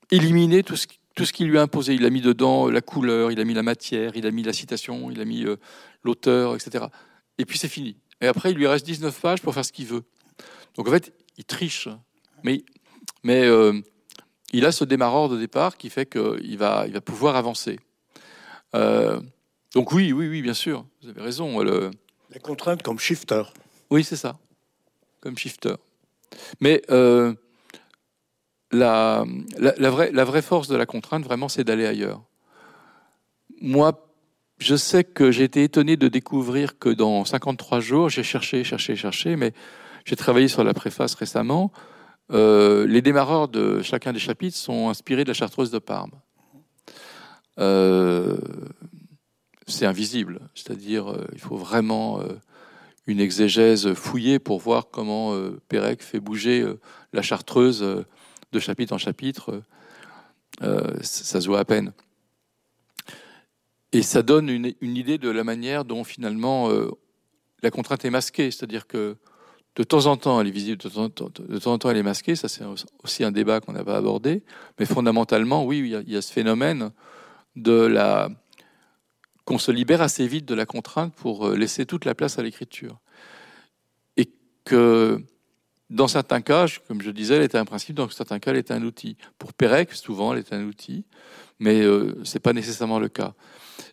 [0.10, 1.94] éliminer tout ce, tout ce qu'il lui a imposé.
[1.94, 4.54] Il a mis dedans la couleur, il a mis la matière, il a mis la
[4.54, 5.46] citation, il a mis
[6.04, 6.86] l'auteur, etc.
[7.38, 7.96] Et puis c'est fini.
[8.22, 10.04] Et après, il lui reste 19 pages pour faire ce qu'il veut.
[10.74, 11.90] Donc en fait, il triche.
[12.44, 12.64] Mais,
[13.24, 13.48] mais
[14.52, 17.80] il a ce démarreur de départ qui fait qu'il va, il va pouvoir avancer.
[18.74, 21.60] donc oui, oui, oui, bien sûr, vous avez raison.
[21.62, 21.92] Le...
[22.34, 23.44] La contrainte comme shifter.
[23.90, 24.38] Oui, c'est ça,
[25.20, 25.76] comme shifter.
[26.60, 27.34] Mais euh,
[28.72, 29.26] la,
[29.58, 32.22] la, vraie, la vraie force de la contrainte, vraiment, c'est d'aller ailleurs.
[33.60, 34.08] Moi,
[34.60, 38.96] je sais que j'ai été étonné de découvrir que dans 53 jours, j'ai cherché, cherché,
[38.96, 39.54] cherché, mais
[40.06, 41.72] j'ai travaillé sur la préface récemment.
[42.32, 46.12] Euh, les démarreurs de chacun des chapitres sont inspirés de la chartreuse de Parme.
[47.60, 48.38] Euh,
[49.68, 52.22] c'est invisible, c'est-à-dire il faut vraiment
[53.08, 56.80] une exégèse fouillée pour voir comment euh, Pérec fait bouger euh,
[57.14, 58.06] la chartreuse euh,
[58.52, 59.62] de chapitre en chapitre.
[61.02, 61.94] ça se voit à peine.
[63.94, 66.70] Et ça donne une, idée de la manière dont finalement
[67.64, 69.16] la contrainte est masquée, c'est-à-dire que
[69.76, 72.48] de temps en temps elle est visible, de temps en temps, elle est masquée, ça
[72.48, 72.64] c'est
[73.04, 74.44] aussi un débat qu'on n'a pas abordé,
[74.80, 76.92] mais fondamentalement, oui, il y, a, ce phénomène
[77.56, 78.30] de la
[79.46, 82.44] qu'on se libère assez vite de la contrainte pour euh, laisser toute la place à
[82.44, 83.00] l'écriture.
[84.16, 84.30] Et
[84.66, 85.24] que
[85.90, 88.72] dans certains cas, comme je disais, elle était un principe, dans certains cas, elle est
[88.72, 89.18] un outil.
[89.40, 91.06] Pour Pérec, souvent, elle est un outil,
[91.60, 93.34] mais euh, ce n'est pas nécessairement le cas.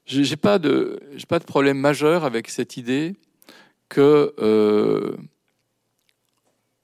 [0.07, 3.17] Je n'ai pas, de, pas de problème majeur avec cette idée
[3.89, 5.17] que euh,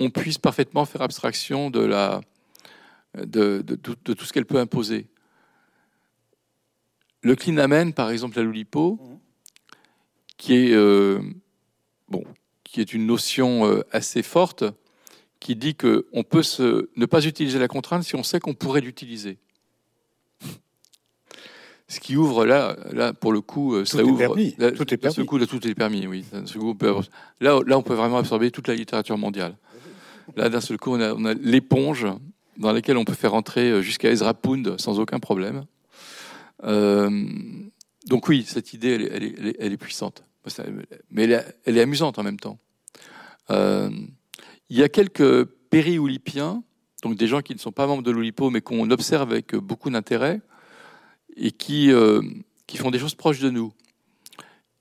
[0.00, 2.20] on puisse parfaitement faire abstraction de, la,
[3.16, 3.74] de, de
[4.14, 5.06] tout ce qu'elle peut imposer.
[7.24, 9.00] Le clinamen, par exemple, à l'Oulipo,
[10.36, 11.20] qui est, euh,
[12.08, 12.22] bon,
[12.64, 14.64] qui est une notion euh, assez forte,
[15.40, 18.82] qui dit qu'on peut se, ne pas utiliser la contrainte si on sait qu'on pourrait
[18.82, 19.38] l'utiliser.
[21.88, 24.54] Ce qui ouvre là, là pour le coup, euh, tout est Permis.
[24.54, 25.14] tout est permis.
[25.14, 26.26] Ce coup, là, tout est permis, oui.
[27.40, 29.56] là, là, on peut vraiment absorber toute la littérature mondiale.
[30.36, 32.06] Là, d'un seul coup, on a, on a l'éponge
[32.56, 35.64] dans laquelle on peut faire entrer jusqu'à Ezra Pound sans aucun problème.
[36.64, 37.24] Euh,
[38.06, 40.24] donc oui, cette idée, elle est, puissante.
[41.10, 42.58] Mais elle est, amusante en même temps.
[43.50, 43.90] Euh,
[44.68, 46.62] il y a quelques péri-oulipiens,
[47.02, 49.90] donc des gens qui ne sont pas membres de l'Oulipo, mais qu'on observe avec beaucoup
[49.90, 50.40] d'intérêt,
[51.36, 52.22] et qui, euh,
[52.76, 53.72] font des choses proches de nous.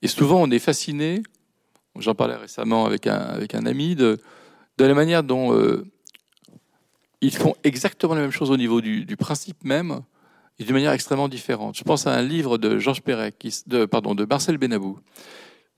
[0.02, 1.22] Et souvent, on est fasciné,
[1.96, 4.20] j'en parlais récemment avec un ami, de,
[4.78, 5.52] de la manière dont
[7.24, 10.00] ils font exactement la même chose au niveau du, principe même,
[10.58, 11.76] et d'une manière extrêmement différente.
[11.76, 13.02] Je pense à un livre de Georges
[13.38, 14.98] qui, de, Marcel Benabou,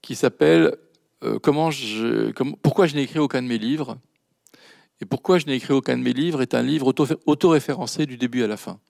[0.02, 0.76] qui s'appelle
[1.24, 1.70] euh, comment
[2.62, 3.96] Pourquoi je n'ai écrit aucun de mes livres
[5.00, 6.92] et pourquoi je n'ai écrit aucun de mes livres est un livre
[7.26, 8.80] auto-référencé du début à la fin.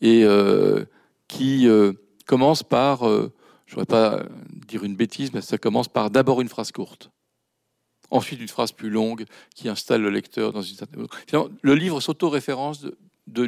[0.00, 0.84] Et euh,
[1.28, 1.92] qui euh,
[2.26, 3.30] commence par, je ne
[3.70, 4.24] voudrais pas
[4.66, 7.10] dire une bêtise, mais ça commence par d'abord une phrase courte.
[8.10, 11.06] Ensuite, une phrase plus longue qui installe le lecteur dans une certaine.
[11.62, 12.86] Le livre s'auto-référence
[13.26, 13.46] de,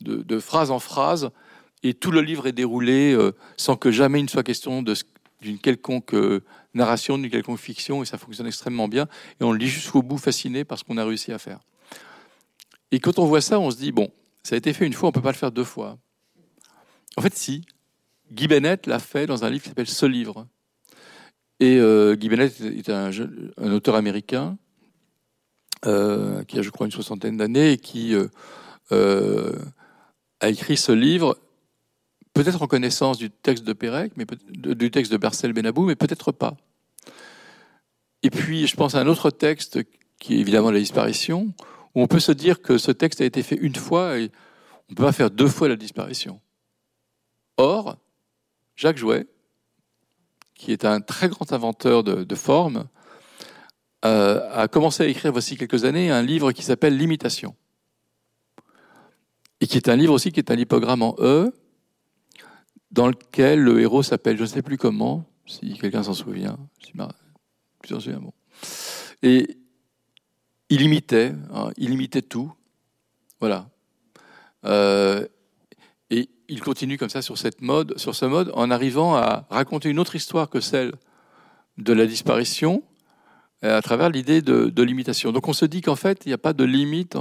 [0.00, 1.30] de, phrase en phrase,
[1.82, 5.58] et tout le livre est déroulé euh, sans que jamais il ne soit question d'une
[5.58, 6.42] quelconque euh,
[6.74, 9.08] narration, d'une quelconque fiction, et ça fonctionne extrêmement bien.
[9.40, 11.60] Et on le lit jusqu'au bout, fasciné par ce qu'on a réussi à faire.
[12.92, 14.10] Et quand on voit ça, on se dit bon,
[14.42, 15.98] ça a été fait une fois, on peut pas le faire deux fois.
[17.16, 17.64] En fait, si.
[18.30, 20.46] Guy Bennett l'a fait dans un livre qui s'appelle Ce livre.
[21.60, 23.10] Et euh, Guy Bennett est un,
[23.72, 24.58] auteur américain
[25.86, 28.14] euh, qui a, je crois, une soixantaine d'années et qui
[28.92, 29.52] euh,
[30.40, 31.38] a écrit ce livre,
[32.34, 36.32] peut-être en connaissance du texte de Pérec, mais du texte de Marcel Benabou, mais peut-être
[36.32, 36.56] pas.
[38.22, 39.80] Et puis, je pense à un autre texte
[40.18, 41.54] qui est évidemment la disparition,
[41.94, 44.30] où on peut se dire que ce texte a été fait une fois et
[44.88, 46.40] on ne peut pas faire deux fois la disparition.
[47.56, 47.96] Or,
[48.76, 49.26] Jacques Jouet,
[50.56, 52.86] qui est un très grand inventeur de, formes,
[54.04, 57.54] euh, a commencé à écrire voici quelques années un livre qui s'appelle L'imitation.
[59.60, 61.52] Et qui est un livre aussi qui est un lipogramme en E,
[62.90, 66.58] dans lequel le héros s'appelle je ne sais plus comment, si quelqu'un s'en souvient.
[66.82, 66.92] Si
[67.88, 68.32] s'en souvient, bon.
[69.22, 69.58] Et
[70.68, 72.52] il imitait, hein, il imitait tout.
[73.40, 73.68] Voilà.
[74.64, 75.26] Euh,
[76.48, 80.48] il continue comme ça sur mode, ce mode, en arrivant à raconter une autre histoire
[80.48, 80.92] que celle
[81.78, 82.82] de la disparition,
[83.64, 85.32] euh, à travers l'idée de, limitation.
[85.32, 87.16] Donc on se dit qu'en fait, il n'y a pas de limite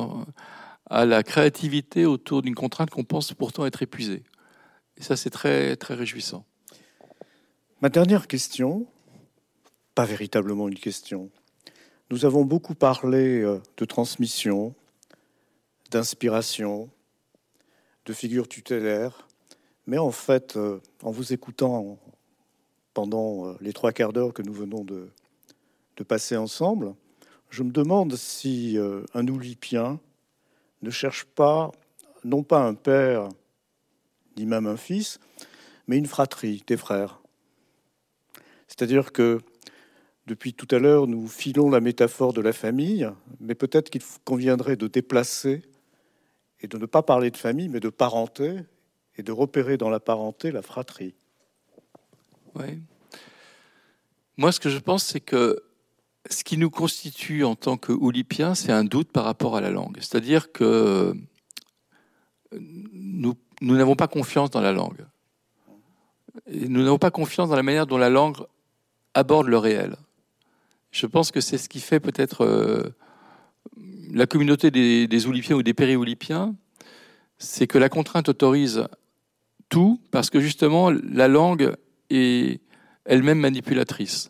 [0.90, 4.24] à la créativité autour d'une contrainte qu'on pense pourtant être épuisée.
[4.98, 6.46] Et ça, c'est très, très réjouissant.
[7.82, 8.86] Ma dernière question,
[9.94, 11.30] pas véritablement une question.
[12.12, 14.76] Nous avons beaucoup parlé euh, de transmission,
[15.92, 16.90] d'inspiration,
[18.06, 19.28] de figure tutélaire.
[19.88, 22.00] Mais en fait, euh, en vous écoutant
[22.94, 25.10] pendant euh, les trois quarts d'heure que nous venons de,
[25.98, 26.96] de, passer ensemble,
[27.50, 30.00] je me demande si euh, un Oulipien
[30.82, 31.72] ne cherche pas,
[32.24, 33.30] non pas un père,
[34.38, 35.20] ni même un fils,
[35.88, 37.22] mais une fratrie, des frères.
[38.68, 39.40] C'est-à-dire que
[40.26, 43.08] depuis tout à l'heure, nous filons la métaphore de la famille,
[43.40, 45.62] mais peut-être qu'il conviendrait de déplacer
[46.62, 48.60] et de ne pas parler de famille, mais de parenté,
[49.18, 51.14] et de repérer dans la parenté la fratrie.
[52.56, 52.80] Oui.
[54.38, 55.64] Moi, ce que je pense, c'est que
[56.30, 57.94] ce qui nous constitue en tant que
[58.56, 59.98] c'est un doute par rapport à la langue.
[60.00, 61.16] C'est-à-dire que
[62.52, 65.06] nous n'avons pas confiance dans la langue.
[66.48, 68.38] Nous n'avons pas confiance dans la manière dont la langue
[69.14, 69.96] aborde le réel.
[70.92, 72.96] Je pense que c'est ce qui fait peut-être euh,
[74.16, 76.56] la communauté des, Oulipiens ou des périoulipiens,
[77.38, 78.88] c'est que la contrainte autorise
[79.68, 81.76] tout, parce que justement la langue
[82.10, 82.62] est
[83.04, 84.30] elle-même manipulatrice.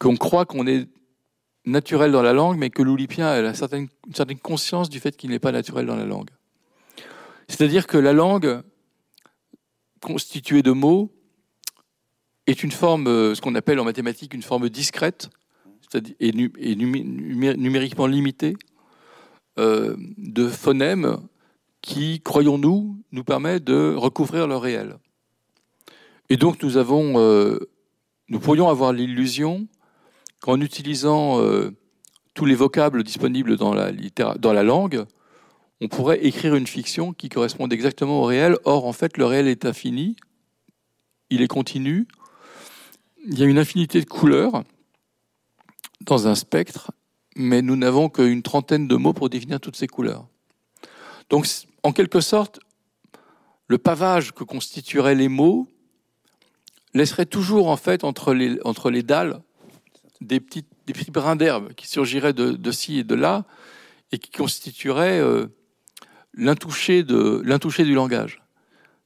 [0.00, 0.88] Qu'on croit qu'on est
[1.64, 5.16] naturel dans la langue, mais que l'oulipien a une certaine, une certaine conscience du fait
[5.16, 6.30] qu'il n'est pas naturel dans la langue.
[7.46, 8.62] C'est-à-dire que la langue,
[10.00, 11.12] constituée de mots,
[12.48, 15.30] est une forme, ce qu'on appelle en mathématiques une forme discrète,
[16.20, 16.32] et,
[16.74, 18.56] numériquement limité
[19.58, 21.18] euh, de phonèmes
[21.82, 24.96] qui, croyons-nous, nous permet de recouvrir le réel.
[26.30, 27.58] Et donc nous avons, euh,
[28.28, 29.66] nous pourrions avoir l'illusion
[30.40, 31.70] qu'en utilisant euh,
[32.34, 33.92] tous les vocables disponibles dans la,
[34.38, 35.04] dans la langue,
[35.80, 38.56] on pourrait écrire une fiction qui corresponde exactement au réel.
[38.64, 40.16] Or, en fait, le réel est infini,
[41.28, 42.06] il est continu,
[43.26, 44.62] il y a une infinité de couleurs,
[46.00, 46.92] dans un spectre,
[47.36, 50.26] mais nous n'avons qu'une trentaine de mots pour définir toutes ces couleurs.
[51.30, 51.46] Donc,
[51.82, 52.60] en quelque sorte,
[53.68, 55.66] le pavage que constitueraient les mots
[56.94, 59.40] laisserait toujours, en fait, entre les, entre les dalles,
[60.20, 60.40] des,
[60.86, 63.44] des petits brins d'herbe qui surgiraient de, ci et de là,
[64.12, 65.46] et qui constitueraient euh,
[66.34, 68.42] l'intouché du langage.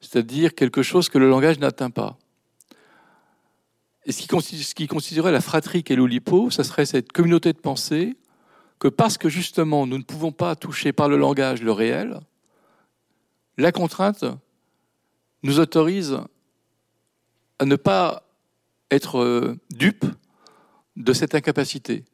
[0.01, 2.17] C'est-à-dire quelque chose que le langage n'atteint pas.
[4.07, 8.15] Et ce qui, constituerait la fratrie qu'est l'Oulipo, ce serait cette communauté de pensée
[8.79, 12.21] que parce que justement nous ne pouvons pas toucher par le langage le réel,
[13.57, 14.23] la contrainte
[15.43, 16.19] nous autorise
[17.59, 18.23] à ne pas
[18.91, 20.05] être euh, dupes
[20.95, 22.05] de cette incapacité.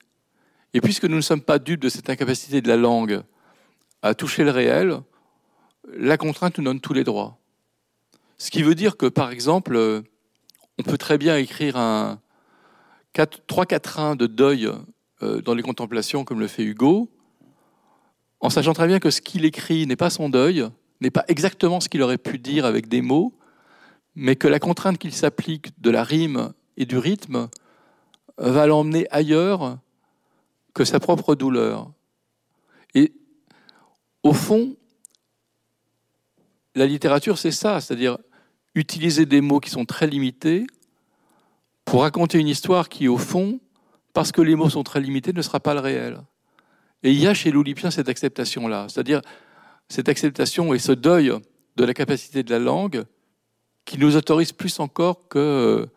[0.73, 3.21] Et puisque nous ne sommes pas dupes de cette incapacité de la langue
[4.01, 4.99] à toucher le réel,
[5.95, 7.37] la contrainte nous donne tous les droits.
[8.39, 10.01] Ce qui veut dire que, par exemple, euh,
[10.79, 12.19] on peut très bien écrire un
[13.47, 14.69] trois quatrains de deuil
[15.21, 17.09] euh, dans les contemplations comme le fait Hugo,
[18.39, 20.67] en sachant très bien que ce qu'il écrit n'est pas son deuil,
[20.99, 23.33] n'est pas exactement ce qu'il aurait pu dire avec des mots,
[24.15, 27.49] mais que la contrainte qu'il s'applique de la rime et du rythme
[28.37, 29.77] va l'emmener ailleurs
[30.73, 31.91] que sa propre douleur.
[32.95, 33.13] Et
[34.23, 34.75] au fond,
[36.75, 38.17] la littérature, c'est ça, c'est-à-dire
[38.75, 40.65] utiliser des mots qui sont très limités
[41.85, 43.59] pour raconter une histoire qui, au fond,
[44.13, 46.21] parce que les mots sont très limités, ne sera pas le réel.
[47.03, 49.21] Et il y a chez l'Oulipien cette acceptation-là, c'est-à-dire
[49.89, 51.33] cette acceptation et ce deuil
[51.75, 53.03] de la capacité de la langue
[53.85, 55.87] qui nous autorise plus encore que,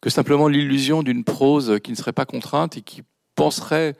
[0.00, 3.02] que simplement l'illusion d'une prose qui ne serait pas contrainte et qui
[3.34, 3.96] penserait,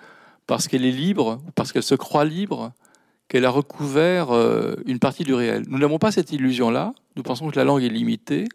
[0.47, 2.73] parce qu'elle est libre, parce qu'elle se croit libre,
[3.31, 5.63] qu'elle a recouvert euh, une partie du réel.
[5.69, 6.93] Nous n'avons pas cette illusion-là.
[7.15, 8.47] Nous pensons que la langue est limitée.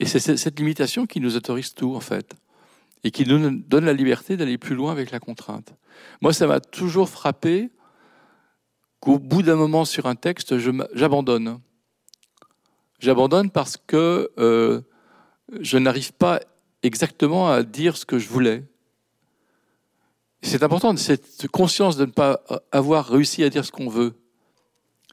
[0.00, 2.34] Et c'est cette limitation qui nous autorise tout, en fait.
[3.04, 5.74] Et qui nous donne la liberté d'aller plus loin avec la contrainte.
[6.20, 7.70] Moi, ça m'a toujours frappé
[8.98, 10.56] qu'au bout d'un moment sur un texte,
[10.92, 11.60] j'abandonne.
[12.98, 14.80] J'abandonne parce que euh,
[15.60, 16.40] je n'arrive pas
[16.82, 18.64] exactement à dire ce que je voulais.
[20.42, 24.14] C'est important, cette conscience de ne pas avoir réussi à dire ce qu'on veut.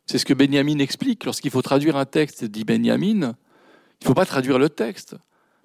[0.06, 1.26] C'est ce que Benjamin explique.
[1.26, 5.16] Lorsqu'il faut traduire un texte, dit Benjamin, il ne faut pas traduire le texte.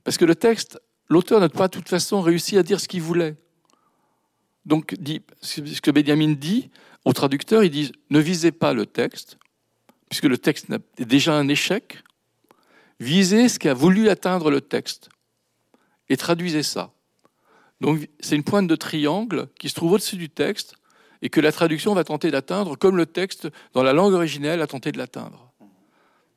[0.04, 3.02] Parce que le texte, l'auteur n'a pas de toute façon réussi à dire ce qu'il
[3.02, 3.36] voulait.
[4.64, 4.94] Donc,
[5.40, 6.70] ce que Benjamin dit
[7.04, 9.38] au traducteur, il dit ne visez pas le texte,
[10.08, 10.66] puisque le texte
[10.98, 11.98] est déjà un échec.
[13.00, 15.08] Visez ce qu'a voulu atteindre le texte
[16.08, 16.92] et traduisez ça.
[17.80, 20.74] Donc c'est une pointe de triangle qui se trouve au-dessus du texte
[21.22, 24.66] et que la traduction va tenter d'atteindre comme le texte dans la langue originelle a
[24.66, 25.52] tenté de l'atteindre.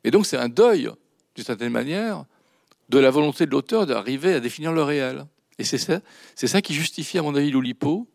[0.03, 0.89] Et donc c'est un deuil,
[1.35, 2.25] d'une certaine manière,
[2.89, 5.25] de la volonté de l'auteur d'arriver à définir le réel.
[5.59, 6.01] Et c'est ça,
[6.35, 8.07] c'est ça qui justifie, à mon avis, l'Oulipo,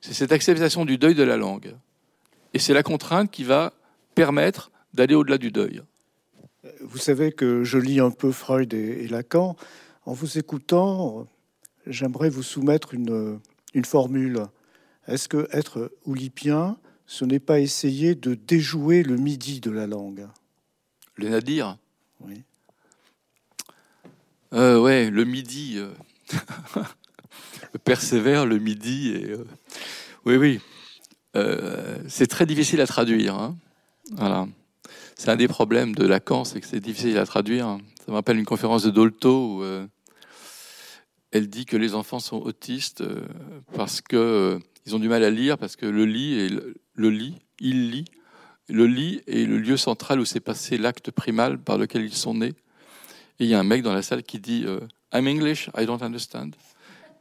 [0.00, 1.74] c'est cette acceptation du deuil de la langue.
[2.52, 3.72] Et c'est la contrainte qui va
[4.14, 5.82] permettre d'aller au-delà du deuil.
[6.80, 9.56] Vous savez que je lis un peu Freud et, Lacan.
[10.06, 11.26] En vous écoutant,
[11.86, 13.40] j'aimerais vous soumettre une,
[13.74, 14.46] une formule.
[15.06, 20.26] Est-ce que être oulipien, ce n'est pas essayer de déjouer le midi de la langue
[21.16, 21.76] Le nadir
[22.20, 22.42] Oui.
[24.52, 25.74] Euh, ouais, le midi.
[25.76, 25.92] Euh...
[27.84, 29.12] persévère le midi.
[29.14, 29.44] Et, euh,
[30.24, 30.60] Oui, oui.
[31.36, 33.34] Euh, c'est très difficile à traduire.
[33.34, 33.56] Hein.
[34.12, 34.46] Voilà.
[35.16, 37.78] C'est un des problèmes de Lacan, c'est que c'est difficile à traduire.
[38.04, 39.86] Ça me rappelle une conférence de Dolto où euh,
[41.34, 43.02] elle dit que les enfants sont autistes
[43.74, 46.48] parce que ils ont du mal à lire, parce que le lit,
[46.94, 48.04] le, lit, il lit,
[48.68, 52.34] le lit est le lieu central où s'est passé l'acte primal par lequel ils sont
[52.34, 52.52] nés.
[53.40, 54.64] Et il y a un mec dans la salle qui dit
[55.12, 56.50] I'm English, I don't understand.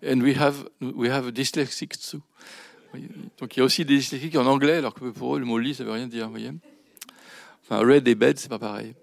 [0.05, 2.21] And we have, we have dyslexic too.
[3.39, 5.57] Donc il y a aussi des dyslexiques en anglais, alors que pour eux, le mot
[5.57, 6.29] lit, ça veut rien dire.
[6.29, 6.51] Voyez
[7.63, 8.93] enfin, red et bed, c'est pas pareil.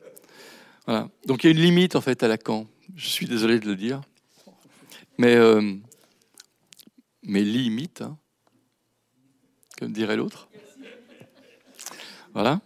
[1.27, 2.69] Donc il y a une limite, en fait, à Lacan.
[2.95, 4.03] Je suis désolé de le dire.
[5.21, 5.61] Mais, euh,
[7.25, 8.17] mais limite, hein,
[9.79, 10.49] comme dirait l'autre?
[12.33, 12.63] Voilà.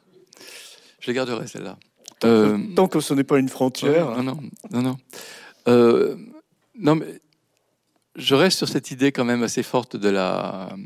[1.00, 1.80] Je les garderai, celle-là.
[2.22, 4.22] Euh, tant que ce n'est pas une frontière.
[4.22, 4.40] non, non,
[4.70, 4.80] non.
[4.82, 4.96] Non,
[5.66, 6.16] euh,
[6.76, 7.20] non mais
[8.14, 10.76] je reste sur cette idée quand même assez forte de la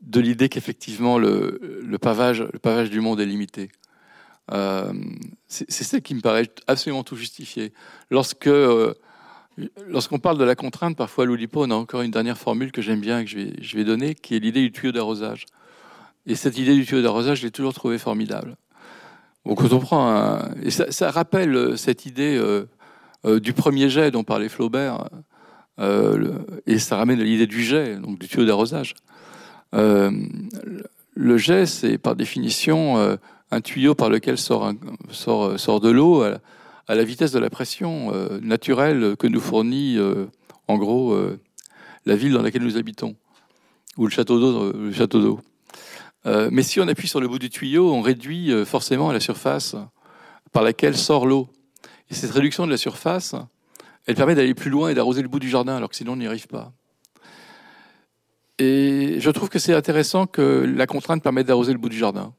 [0.00, 3.70] de l'idée qu'effectivement le, le, pavage, le pavage du monde est limité.
[4.50, 4.94] Euh,
[5.46, 7.74] c'est ce qui me paraît absolument tout justifié.
[8.10, 8.94] Lorsque euh,
[9.86, 12.82] lorsqu'on parle de la contrainte, parfois à l'Oulipo, on a encore une dernière formule que
[12.82, 15.46] j'aime bien, que je vais, donner, qui est l'idée du tuyau d'arrosage.
[16.26, 18.56] Et cette idée du tuyau d'arrosage, je l'ai toujours trouvée formidable.
[19.46, 22.66] Donc quand on prend et ça, rappelle cette idée euh,
[23.24, 25.08] euh, du premier jet dont parlait Flaubert,
[25.80, 28.94] euh, et ça ramène à l'idée du jet, donc du tuyau d'arrosage.
[29.74, 30.10] Euh,
[31.14, 33.18] le jet, c'est par définition
[33.50, 36.24] un tuyau par lequel sort, de l'eau
[36.94, 39.98] la vitesse de la pression naturelle que nous fournit,
[40.68, 41.16] en gros,
[42.06, 43.16] la ville dans laquelle nous habitons,
[43.96, 44.72] ou le château d'eau.
[44.72, 45.40] Le château d'eau.
[46.50, 49.76] mais si on appuie sur le bout du tuyau, on réduit forcément la surface
[50.52, 51.48] par laquelle sort l'eau.
[52.10, 53.34] Et cette réduction de la surface,
[54.06, 56.16] elle permet d'aller plus loin et d'arroser le bout du jardin, alors que sinon on
[56.16, 56.72] n'y arrive pas.
[58.58, 62.34] Et je trouve que c'est intéressant que la contrainte permette d'arroser le bout du jardin.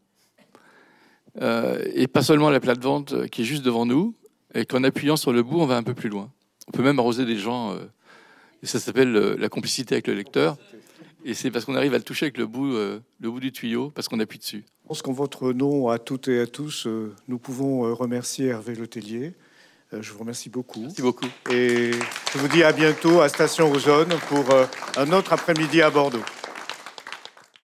[1.42, 4.16] Euh, et pas seulement la plate-vente qui est juste devant nous,
[4.54, 6.32] et qu'en appuyant sur le bout, on va un peu plus loin.
[6.68, 7.80] On peut même arroser des gens, euh,
[8.64, 10.58] et ça s'appelle euh, la complicité avec le lecteur.
[11.26, 13.92] Et c'est parce qu'on arrive à le toucher avec le bout, le bout du tuyau,
[13.94, 14.64] parce qu'on appuie dessus.
[14.84, 16.88] Je pense qu'en votre nom, à toutes et à tous,
[17.28, 19.34] nous pouvons remercier Hervé Letellier.
[19.94, 20.82] Euh, je vous remercie beaucoup.
[20.82, 21.26] Merci beaucoup.
[21.50, 21.92] Et
[22.34, 24.66] je vous dis à bientôt à Station Ozone pour euh,
[24.98, 26.22] un autre après-midi à Bordeaux.